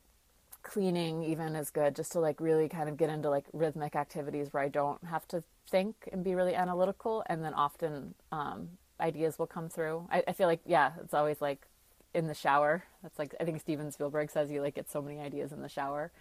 cleaning 0.64 1.24
even 1.24 1.56
is 1.56 1.70
good 1.70 1.96
just 1.96 2.12
to 2.12 2.20
like 2.20 2.40
really 2.40 2.70
kind 2.70 2.90
of 2.90 2.98
get 2.98 3.10
into 3.10 3.30
like 3.30 3.46
rhythmic 3.54 3.96
activities 3.96 4.50
where 4.52 4.64
I 4.64 4.68
don't 4.68 5.04
have 5.06 5.28
to 5.30 5.44
think 5.70 6.10
and 6.12 6.24
be 6.24 6.36
really 6.36 6.56
analytical 6.56 7.24
and 7.28 7.44
then 7.44 7.54
often 7.54 8.14
um, 8.32 8.70
ideas 9.00 9.40
will 9.40 9.48
come 9.48 9.70
through. 9.70 10.08
I, 10.12 10.24
I, 10.28 10.34
feel 10.34 10.48
like 10.48 10.62
yeah, 10.66 10.92
it's 11.02 11.14
always 11.14 11.42
like 11.42 11.68
in 12.14 12.28
the 12.28 12.34
shower. 12.34 12.84
That's 13.02 13.18
like 13.18 13.34
I 13.40 13.46
think 13.46 13.60
Steven 13.60 13.92
Spielberg 13.92 14.30
says 14.30 14.52
you 14.52 14.62
like 14.62 14.76
get 14.76 14.90
so 14.90 15.02
many 15.02 15.20
ideas 15.20 15.52
in 15.52 15.62
the 15.62 15.70
shower. 15.70 16.12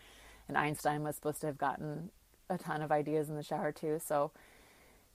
And 0.48 0.56
Einstein 0.56 1.02
was 1.02 1.16
supposed 1.16 1.40
to 1.42 1.46
have 1.46 1.58
gotten 1.58 2.10
a 2.48 2.58
ton 2.58 2.82
of 2.82 2.90
ideas 2.90 3.28
in 3.28 3.36
the 3.36 3.42
shower 3.42 3.72
too. 3.72 4.00
So 4.04 4.32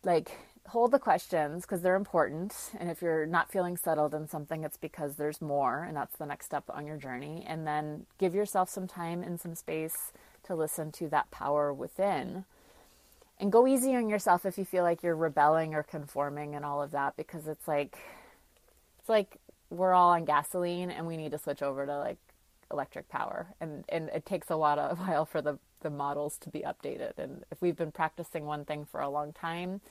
like 0.03 0.31
hold 0.67 0.91
the 0.91 0.99
questions 0.99 1.63
because 1.63 1.81
they're 1.81 1.95
important. 1.95 2.53
And 2.79 2.89
if 2.89 3.01
you're 3.01 3.25
not 3.25 3.51
feeling 3.51 3.77
settled 3.77 4.13
in 4.13 4.27
something, 4.27 4.63
it's 4.63 4.77
because 4.77 5.15
there's 5.15 5.41
more, 5.41 5.83
and 5.83 5.95
that's 5.95 6.17
the 6.17 6.25
next 6.25 6.47
step 6.47 6.63
on 6.69 6.85
your 6.85 6.97
journey. 6.97 7.45
And 7.47 7.67
then 7.67 8.05
give 8.17 8.33
yourself 8.33 8.69
some 8.69 8.87
time 8.87 9.21
and 9.21 9.39
some 9.39 9.55
space 9.55 10.11
to 10.45 10.55
listen 10.55 10.91
to 10.93 11.07
that 11.09 11.31
power 11.31 11.73
within. 11.73 12.45
And 13.39 13.51
go 13.51 13.67
easy 13.67 13.95
on 13.95 14.09
yourself 14.09 14.45
if 14.45 14.57
you 14.57 14.65
feel 14.65 14.83
like 14.83 15.03
you're 15.03 15.15
rebelling 15.15 15.73
or 15.75 15.83
conforming 15.83 16.55
and 16.55 16.63
all 16.63 16.81
of 16.81 16.91
that, 16.91 17.17
because 17.17 17.47
it's 17.47 17.67
like, 17.67 17.97
it's 18.99 19.09
like 19.09 19.37
we're 19.69 19.93
all 19.93 20.11
on 20.11 20.25
gasoline 20.25 20.89
and 20.89 21.05
we 21.05 21.17
need 21.17 21.31
to 21.31 21.37
switch 21.37 21.61
over 21.61 21.85
to 21.85 21.97
like 21.97 22.17
electric 22.71 23.09
power. 23.09 23.47
And, 23.59 23.83
and 23.89 24.09
it 24.09 24.25
takes 24.25 24.49
a 24.49 24.55
lot 24.55 24.79
of 24.79 24.99
while 25.07 25.25
for 25.25 25.41
the, 25.41 25.59
the 25.81 25.89
models 25.89 26.37
to 26.39 26.49
be 26.49 26.61
updated. 26.61 27.17
And 27.17 27.43
if 27.51 27.61
we've 27.61 27.75
been 27.75 27.91
practicing 27.91 28.45
one 28.45 28.65
thing 28.65 28.85
for 28.85 29.01
a 29.01 29.09
long 29.09 29.33
time, 29.33 29.81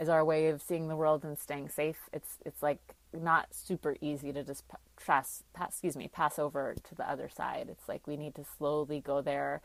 is 0.00 0.08
our 0.08 0.24
way 0.24 0.48
of 0.48 0.62
seeing 0.62 0.88
the 0.88 0.96
world 0.96 1.24
and 1.24 1.38
staying 1.38 1.68
safe. 1.68 2.08
It's 2.12 2.38
it's 2.44 2.62
like 2.62 2.80
not 3.12 3.48
super 3.52 3.96
easy 4.00 4.32
to 4.32 4.42
just 4.42 4.64
pass, 5.04 5.42
pass 5.52 5.70
excuse 5.70 5.96
me 5.96 6.08
pass 6.08 6.38
over 6.38 6.74
to 6.88 6.94
the 6.94 7.08
other 7.08 7.28
side. 7.28 7.68
It's 7.70 7.88
like 7.88 8.06
we 8.06 8.16
need 8.16 8.34
to 8.36 8.44
slowly 8.56 9.00
go 9.00 9.20
there, 9.20 9.60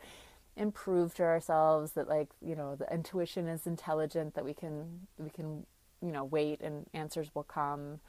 and 0.56 0.74
prove 0.74 1.14
to 1.14 1.22
ourselves 1.22 1.92
that 1.92 2.08
like 2.08 2.28
you 2.40 2.54
know 2.54 2.76
the 2.76 2.92
intuition 2.92 3.48
is 3.48 3.66
intelligent, 3.66 4.34
that 4.34 4.44
we 4.44 4.54
can 4.54 5.06
we 5.18 5.30
can 5.30 5.66
you 6.02 6.12
know 6.12 6.24
wait 6.24 6.60
and 6.60 6.86
answers 6.92 7.30
will 7.34 7.42
come. 7.42 8.00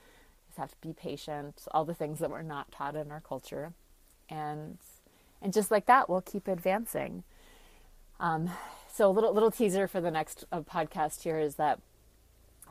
Just 0.47 0.59
have 0.59 0.71
to 0.71 0.87
be 0.87 0.93
patient. 0.93 1.63
All 1.71 1.85
the 1.85 1.93
things 1.93 2.19
that 2.19 2.29
we're 2.29 2.41
not 2.41 2.71
taught 2.71 2.95
in 2.95 3.11
our 3.11 3.21
culture, 3.21 3.73
and 4.29 4.77
and 5.41 5.53
just 5.53 5.71
like 5.71 5.85
that, 5.85 6.09
we'll 6.09 6.21
keep 6.21 6.47
advancing. 6.47 7.23
Um, 8.19 8.49
so 8.91 9.09
a 9.09 9.11
little 9.11 9.33
little 9.33 9.51
teaser 9.51 9.87
for 9.87 10.01
the 10.01 10.11
next 10.11 10.45
uh, 10.51 10.61
podcast 10.61 11.23
here 11.23 11.39
is 11.39 11.55
that 11.55 11.79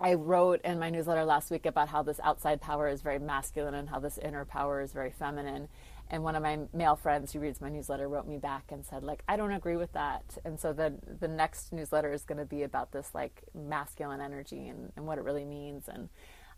I 0.01 0.15
wrote 0.15 0.61
in 0.63 0.79
my 0.79 0.91
newsletter 0.91 1.25
last 1.25 1.51
week 1.51 1.67
about 1.67 1.89
how 1.89 2.03
this 2.03 2.21
outside 2.23 2.61
power 2.61 2.89
is 2.89 3.01
very 3.01 3.19
masculine 3.19 3.75
and 3.75 3.89
how 3.89 3.99
this 3.99 4.19
inner 4.19 4.45
power 4.45 4.81
is 4.81 4.93
very 4.93 5.11
feminine. 5.11 5.69
And 6.09 6.23
one 6.23 6.37
of 6.37 6.43
my 6.43 6.61
male 6.73 6.97
friends 6.97 7.33
who 7.33 7.41
reads 7.41 7.61
my 7.61 7.69
newsletter 7.69 8.09
wrote 8.09 8.29
me 8.29 8.39
back 8.39 8.71
and 8.71 8.85
said, 8.85 9.03
like, 9.03 9.23
I 9.27 9.37
don't 9.37 9.53
agree 9.53 9.77
with 9.77 9.93
that. 9.95 10.39
And 10.45 10.61
so 10.61 10.73
the 10.73 10.95
the 11.21 11.29
next 11.29 11.73
newsletter 11.73 12.13
is 12.13 12.25
going 12.25 12.39
to 12.39 12.45
be 12.45 12.63
about 12.63 12.93
this 12.93 13.11
like 13.15 13.43
masculine 13.55 14.21
energy 14.21 14.69
and, 14.69 14.93
and 14.97 15.07
what 15.07 15.19
it 15.19 15.25
really 15.25 15.45
means 15.45 15.89
and 15.89 16.09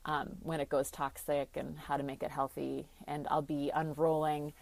um, 0.04 0.30
when 0.42 0.60
it 0.60 0.68
goes 0.68 0.90
toxic 0.90 1.50
and 1.56 1.78
how 1.78 1.96
to 1.96 2.02
make 2.02 2.22
it 2.22 2.30
healthy. 2.30 2.88
And 3.06 3.26
I'll 3.30 3.42
be 3.42 3.70
unrolling 3.74 4.52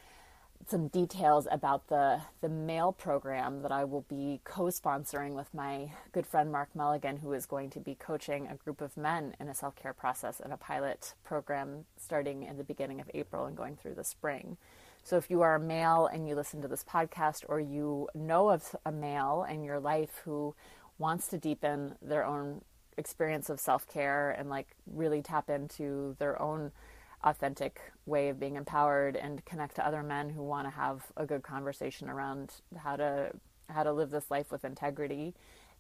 some 0.69 0.89
details 0.89 1.47
about 1.51 1.87
the 1.89 2.21
the 2.41 2.49
male 2.49 2.93
program 2.93 3.63
that 3.63 3.71
I 3.71 3.85
will 3.85 4.05
be 4.09 4.41
co-sponsoring 4.45 5.33
with 5.33 5.53
my 5.55 5.93
good 6.13 6.27
friend 6.27 6.51
Mark 6.51 6.71
Mulligan, 6.75 7.19
who 7.19 7.33
is 7.33 7.47
going 7.47 7.71
to 7.71 7.81
be 7.81 7.95
coaching 7.95 8.49
a 8.49 8.57
group 8.57 8.81
of 8.81 8.97
men 8.97 9.37
in 9.39 9.49
a 9.49 9.55
self-care 9.55 9.93
process 9.93 10.41
in 10.41 10.51
a 10.51 10.57
pilot 10.57 11.15
program 11.25 11.85
starting 11.97 12.43
in 12.43 12.57
the 12.57 12.65
beginning 12.65 13.01
of 13.01 13.11
April 13.15 13.47
and 13.47 13.57
going 13.57 13.77
through 13.77 13.95
the 13.95 14.05
spring. 14.05 14.57
So 15.05 15.17
if 15.17 15.31
you 15.31 15.43
are 15.43 15.55
a 15.55 15.61
male 15.61 16.09
and 16.13 16.29
you 16.29 16.35
listen 16.35 16.63
to 16.63 16.69
this 16.69 16.83
podcast, 16.85 17.45
or 17.49 17.61
you 17.61 18.09
know 18.15 18.51
of 18.51 18.75
a 18.85 18.91
male 18.91 19.47
in 19.49 19.63
your 19.63 19.79
life 19.79 20.21
who 20.25 20.57
wants 20.99 21.29
to 21.29 21.39
deepen 21.39 21.95
their 22.03 22.25
own 22.25 22.63
experience 22.97 23.49
of 23.51 23.61
self-care 23.61 24.31
and 24.33 24.49
like 24.49 24.69
really 24.93 25.23
tap 25.23 25.49
into 25.49 26.17
their 26.19 26.41
own 26.43 26.73
authentic 27.27 27.81
way 28.07 28.29
of 28.31 28.41
being 28.41 28.57
empowered 28.57 29.17
and 29.17 29.45
connect 29.45 29.77
to 29.77 29.87
other 29.87 30.03
men 30.03 30.31
who 30.31 30.43
want 30.43 30.67
to 30.67 30.71
have 30.71 31.03
a 31.17 31.27
good 31.27 31.43
conversation 31.43 32.09
around 32.09 32.53
how 32.79 32.97
to 32.97 33.31
how 33.69 33.83
to 33.83 33.93
live 33.93 34.11
this 34.11 34.31
life 34.31 34.51
with 34.51 34.65
integrity 34.65 35.35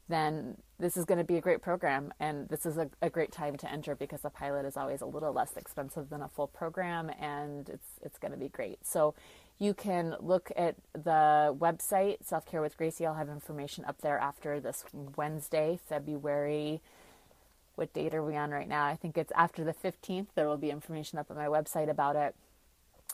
then 0.08 0.56
this 0.78 0.96
is 0.96 1.04
going 1.04 1.18
to 1.18 1.24
be 1.24 1.36
a 1.36 1.40
great 1.40 1.62
program. 1.62 2.12
And 2.20 2.48
this 2.48 2.64
is 2.64 2.76
a, 2.76 2.88
a, 3.02 3.10
great 3.10 3.32
time 3.32 3.56
to 3.56 3.70
enter 3.70 3.94
because 3.94 4.24
a 4.24 4.30
pilot 4.30 4.64
is 4.64 4.76
always 4.76 5.00
a 5.00 5.06
little 5.06 5.32
less 5.32 5.56
expensive 5.56 6.10
than 6.10 6.22
a 6.22 6.28
full 6.28 6.46
program 6.46 7.10
and 7.20 7.68
it's 7.68 7.88
it's 8.02 8.18
going 8.18 8.32
to 8.32 8.38
be 8.38 8.48
great. 8.48 8.78
So 8.86 9.14
you 9.58 9.74
can 9.74 10.14
look 10.20 10.52
at 10.56 10.76
the 10.92 11.56
website 11.58 12.18
self-care 12.22 12.60
with 12.60 12.76
gracie. 12.76 13.06
I'll 13.06 13.14
have 13.14 13.28
information 13.28 13.84
up 13.84 14.00
there 14.02 14.18
after 14.18 14.60
this 14.60 14.84
wednesday 15.16 15.78
february 15.88 16.80
what 17.76 17.92
date 17.92 18.14
are 18.14 18.24
we 18.24 18.36
on 18.36 18.50
right 18.50 18.68
now? 18.68 18.84
I 18.84 18.96
think 18.96 19.16
it's 19.16 19.32
after 19.36 19.62
the 19.64 19.72
15th. 19.72 20.28
There 20.34 20.48
will 20.48 20.56
be 20.56 20.70
information 20.70 21.18
up 21.18 21.30
on 21.30 21.36
my 21.36 21.46
website 21.46 21.88
about 21.88 22.16
it. 22.16 22.34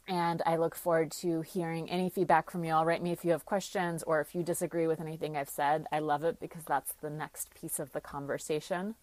And 0.09 0.43
I 0.45 0.57
look 0.57 0.75
forward 0.75 1.13
to 1.21 1.43
hearing 1.43 1.89
any 1.89 2.09
feedback 2.09 2.51
from 2.51 2.65
you 2.65 2.73
all. 2.73 2.85
Write 2.85 3.03
me 3.03 3.13
if 3.13 3.25
you 3.25 3.31
have 3.33 3.45
questions 3.45 4.03
or 4.03 4.21
if 4.21 4.35
you 4.35 4.43
disagree 4.43 4.87
with 4.87 5.01
anything 5.01 5.37
I've 5.37 5.49
said. 5.49 5.87
I 5.93 6.01
love 6.01 6.25
it 6.25 6.41
because 6.41 6.65
that's 6.65 6.93
the 6.95 7.11
next 7.11 7.55
piece 7.55 7.79
of 7.79 7.93
the 7.93 8.01
conversation. 8.01 8.97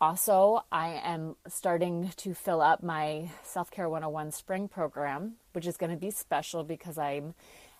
Also, 0.00 0.64
I 0.72 1.00
am 1.04 1.36
starting 1.46 2.10
to 2.16 2.34
fill 2.34 2.60
up 2.60 2.82
my 2.82 3.30
Self 3.44 3.70
Care 3.70 3.88
101 3.88 4.32
spring 4.32 4.66
program, 4.66 5.34
which 5.52 5.66
is 5.66 5.76
going 5.76 5.90
to 5.90 5.96
be 5.96 6.10
special 6.10 6.64
because 6.64 6.98
I'm, 6.98 7.34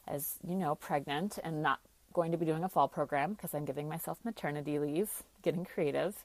as 0.07 0.37
you 0.47 0.55
know, 0.55 0.77
pregnant 0.77 1.39
and 1.43 1.61
not 1.61 1.81
going 2.13 2.31
to 2.31 2.39
be 2.39 2.47
doing 2.47 2.63
a 2.63 2.69
fall 2.69 2.87
program 2.87 3.33
because 3.33 3.53
I'm 3.53 3.65
giving 3.65 3.89
myself 3.89 4.19
maternity 4.25 4.79
leave, 4.79 5.11
getting 5.43 5.65
creative. 5.65 6.25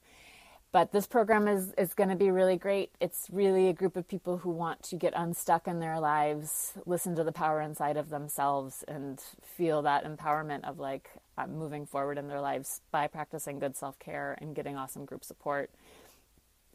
But 0.72 0.92
this 0.92 1.08
program 1.08 1.48
is, 1.48 1.74
is 1.80 1.96
going 1.96 2.10
to 2.10 2.16
be 2.16 2.30
really 2.30 2.56
great. 2.56 2.92
It's 3.00 3.28
really 3.32 3.70
a 3.70 3.74
group 3.74 3.98
of 3.98 4.08
people 4.08 4.38
who 4.38 4.52
want 4.52 4.84
to 4.84 4.96
get 4.96 5.14
unstuck 5.16 5.68
in 5.68 5.80
their 5.80 6.00
lives, 6.00 6.74
listen 6.86 7.16
to 7.16 7.24
the 7.24 7.32
power 7.32 7.60
inside 7.60 7.98
of 7.98 8.10
themselves, 8.10 8.84
and 8.88 9.20
feel 9.42 9.82
that 9.82 10.06
empowerment 10.06 10.64
of 10.70 10.78
like 10.78 11.10
uh, 11.40 11.48
moving 11.48 11.88
forward 11.88 12.20
in 12.20 12.28
their 12.28 12.40
lives 12.40 12.82
by 12.92 13.08
practicing 13.08 13.58
good 13.58 13.76
self 13.76 13.98
care 13.98 14.38
and 14.42 14.56
getting 14.56 14.78
awesome 14.78 15.06
group 15.06 15.24
support. 15.24 15.72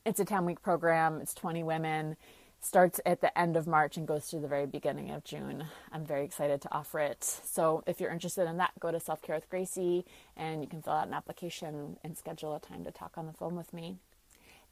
It's 0.05 0.19
a 0.19 0.25
10 0.25 0.45
week 0.45 0.61
program, 0.61 1.21
it's 1.21 1.35
20 1.35 1.63
women 1.63 2.17
starts 2.65 3.01
at 3.05 3.21
the 3.21 3.37
end 3.39 3.57
of 3.57 3.67
March 3.67 3.97
and 3.97 4.07
goes 4.07 4.27
through 4.27 4.41
the 4.41 4.49
very 4.49 4.67
beginning 4.67 5.11
of 5.11 5.25
June. 5.25 5.65
I'm 5.93 6.05
very 6.05 6.25
excited 6.25 6.61
to 6.63 6.73
offer 6.73 6.99
it. 6.99 7.23
So 7.23 7.83
if 7.87 8.01
you're 8.01 8.11
interested 8.11 8.49
in 8.49 8.57
that, 8.59 8.73
go 8.81 8.91
to 8.91 9.01
Self 9.01 9.23
Care 9.23 9.37
with 9.37 9.49
Gracie 9.49 10.05
and 10.37 10.63
you 10.63 10.69
can 10.69 10.83
fill 10.83 10.95
out 10.95 11.07
an 11.07 11.15
application 11.15 11.99
and 12.03 12.17
schedule 12.17 12.55
a 12.55 12.61
time 12.61 12.85
to 12.85 12.91
talk 12.91 13.13
on 13.17 13.27
the 13.27 13.33
phone 13.33 13.57
with 13.57 13.73
me. 13.73 13.99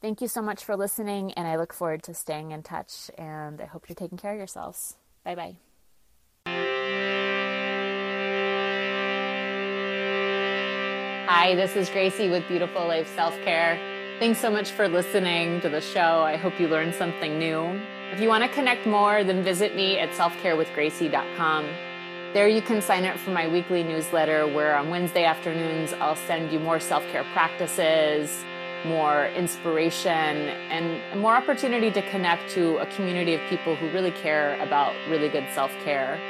Thank 0.00 0.20
you 0.20 0.26
so 0.26 0.42
much 0.42 0.64
for 0.64 0.76
listening, 0.76 1.32
and 1.34 1.46
I 1.46 1.56
look 1.56 1.72
forward 1.72 2.02
to 2.04 2.14
staying 2.14 2.50
in 2.50 2.64
touch. 2.64 3.08
And 3.16 3.60
I 3.60 3.66
hope 3.66 3.88
you're 3.88 3.94
taking 3.94 4.18
care 4.18 4.32
of 4.32 4.38
yourselves. 4.38 4.96
Bye 5.22 5.36
bye. 5.36 5.56
Hi, 11.28 11.54
this 11.54 11.76
is 11.76 11.88
Gracie 11.88 12.28
with 12.28 12.46
Beautiful 12.48 12.86
Life 12.88 13.14
Self 13.14 13.36
Care. 13.44 13.91
Thanks 14.22 14.38
so 14.38 14.52
much 14.52 14.70
for 14.70 14.86
listening 14.86 15.60
to 15.62 15.68
the 15.68 15.80
show. 15.80 16.22
I 16.22 16.36
hope 16.36 16.60
you 16.60 16.68
learned 16.68 16.94
something 16.94 17.40
new. 17.40 17.80
If 18.12 18.20
you 18.20 18.28
want 18.28 18.44
to 18.44 18.48
connect 18.48 18.86
more, 18.86 19.24
then 19.24 19.42
visit 19.42 19.74
me 19.74 19.98
at 19.98 20.10
selfcarewithgracie.com. 20.10 21.66
There 22.32 22.46
you 22.46 22.62
can 22.62 22.80
sign 22.80 23.04
up 23.04 23.16
for 23.16 23.30
my 23.30 23.48
weekly 23.48 23.82
newsletter 23.82 24.46
where 24.46 24.76
on 24.76 24.90
Wednesday 24.90 25.24
afternoons 25.24 25.92
I'll 25.94 26.14
send 26.14 26.52
you 26.52 26.60
more 26.60 26.78
self 26.78 27.02
care 27.10 27.24
practices, 27.32 28.44
more 28.84 29.26
inspiration, 29.34 30.12
and 30.70 31.20
more 31.20 31.34
opportunity 31.34 31.90
to 31.90 32.10
connect 32.10 32.48
to 32.50 32.76
a 32.76 32.86
community 32.94 33.34
of 33.34 33.40
people 33.50 33.74
who 33.74 33.90
really 33.90 34.12
care 34.12 34.54
about 34.62 34.94
really 35.10 35.30
good 35.30 35.48
self 35.52 35.72
care. 35.82 36.20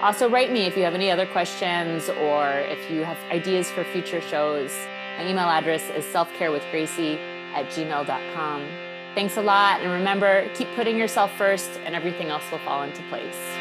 Also, 0.00 0.30
write 0.30 0.52
me 0.52 0.60
if 0.60 0.76
you 0.76 0.84
have 0.84 0.94
any 0.94 1.10
other 1.10 1.26
questions 1.26 2.08
or 2.08 2.50
if 2.50 2.88
you 2.88 3.02
have 3.02 3.18
ideas 3.32 3.68
for 3.68 3.82
future 3.82 4.20
shows. 4.20 4.70
My 5.20 5.28
email 5.28 5.50
address 5.50 5.90
is 5.90 6.02
selfcarewithgracie 6.06 7.18
at 7.52 7.66
gmail.com. 7.66 8.62
Thanks 9.14 9.36
a 9.36 9.42
lot, 9.42 9.82
and 9.82 9.92
remember, 9.92 10.48
keep 10.54 10.66
putting 10.74 10.96
yourself 10.96 11.30
first, 11.36 11.68
and 11.84 11.94
everything 11.94 12.28
else 12.28 12.50
will 12.50 12.58
fall 12.60 12.84
into 12.84 13.02
place. 13.10 13.59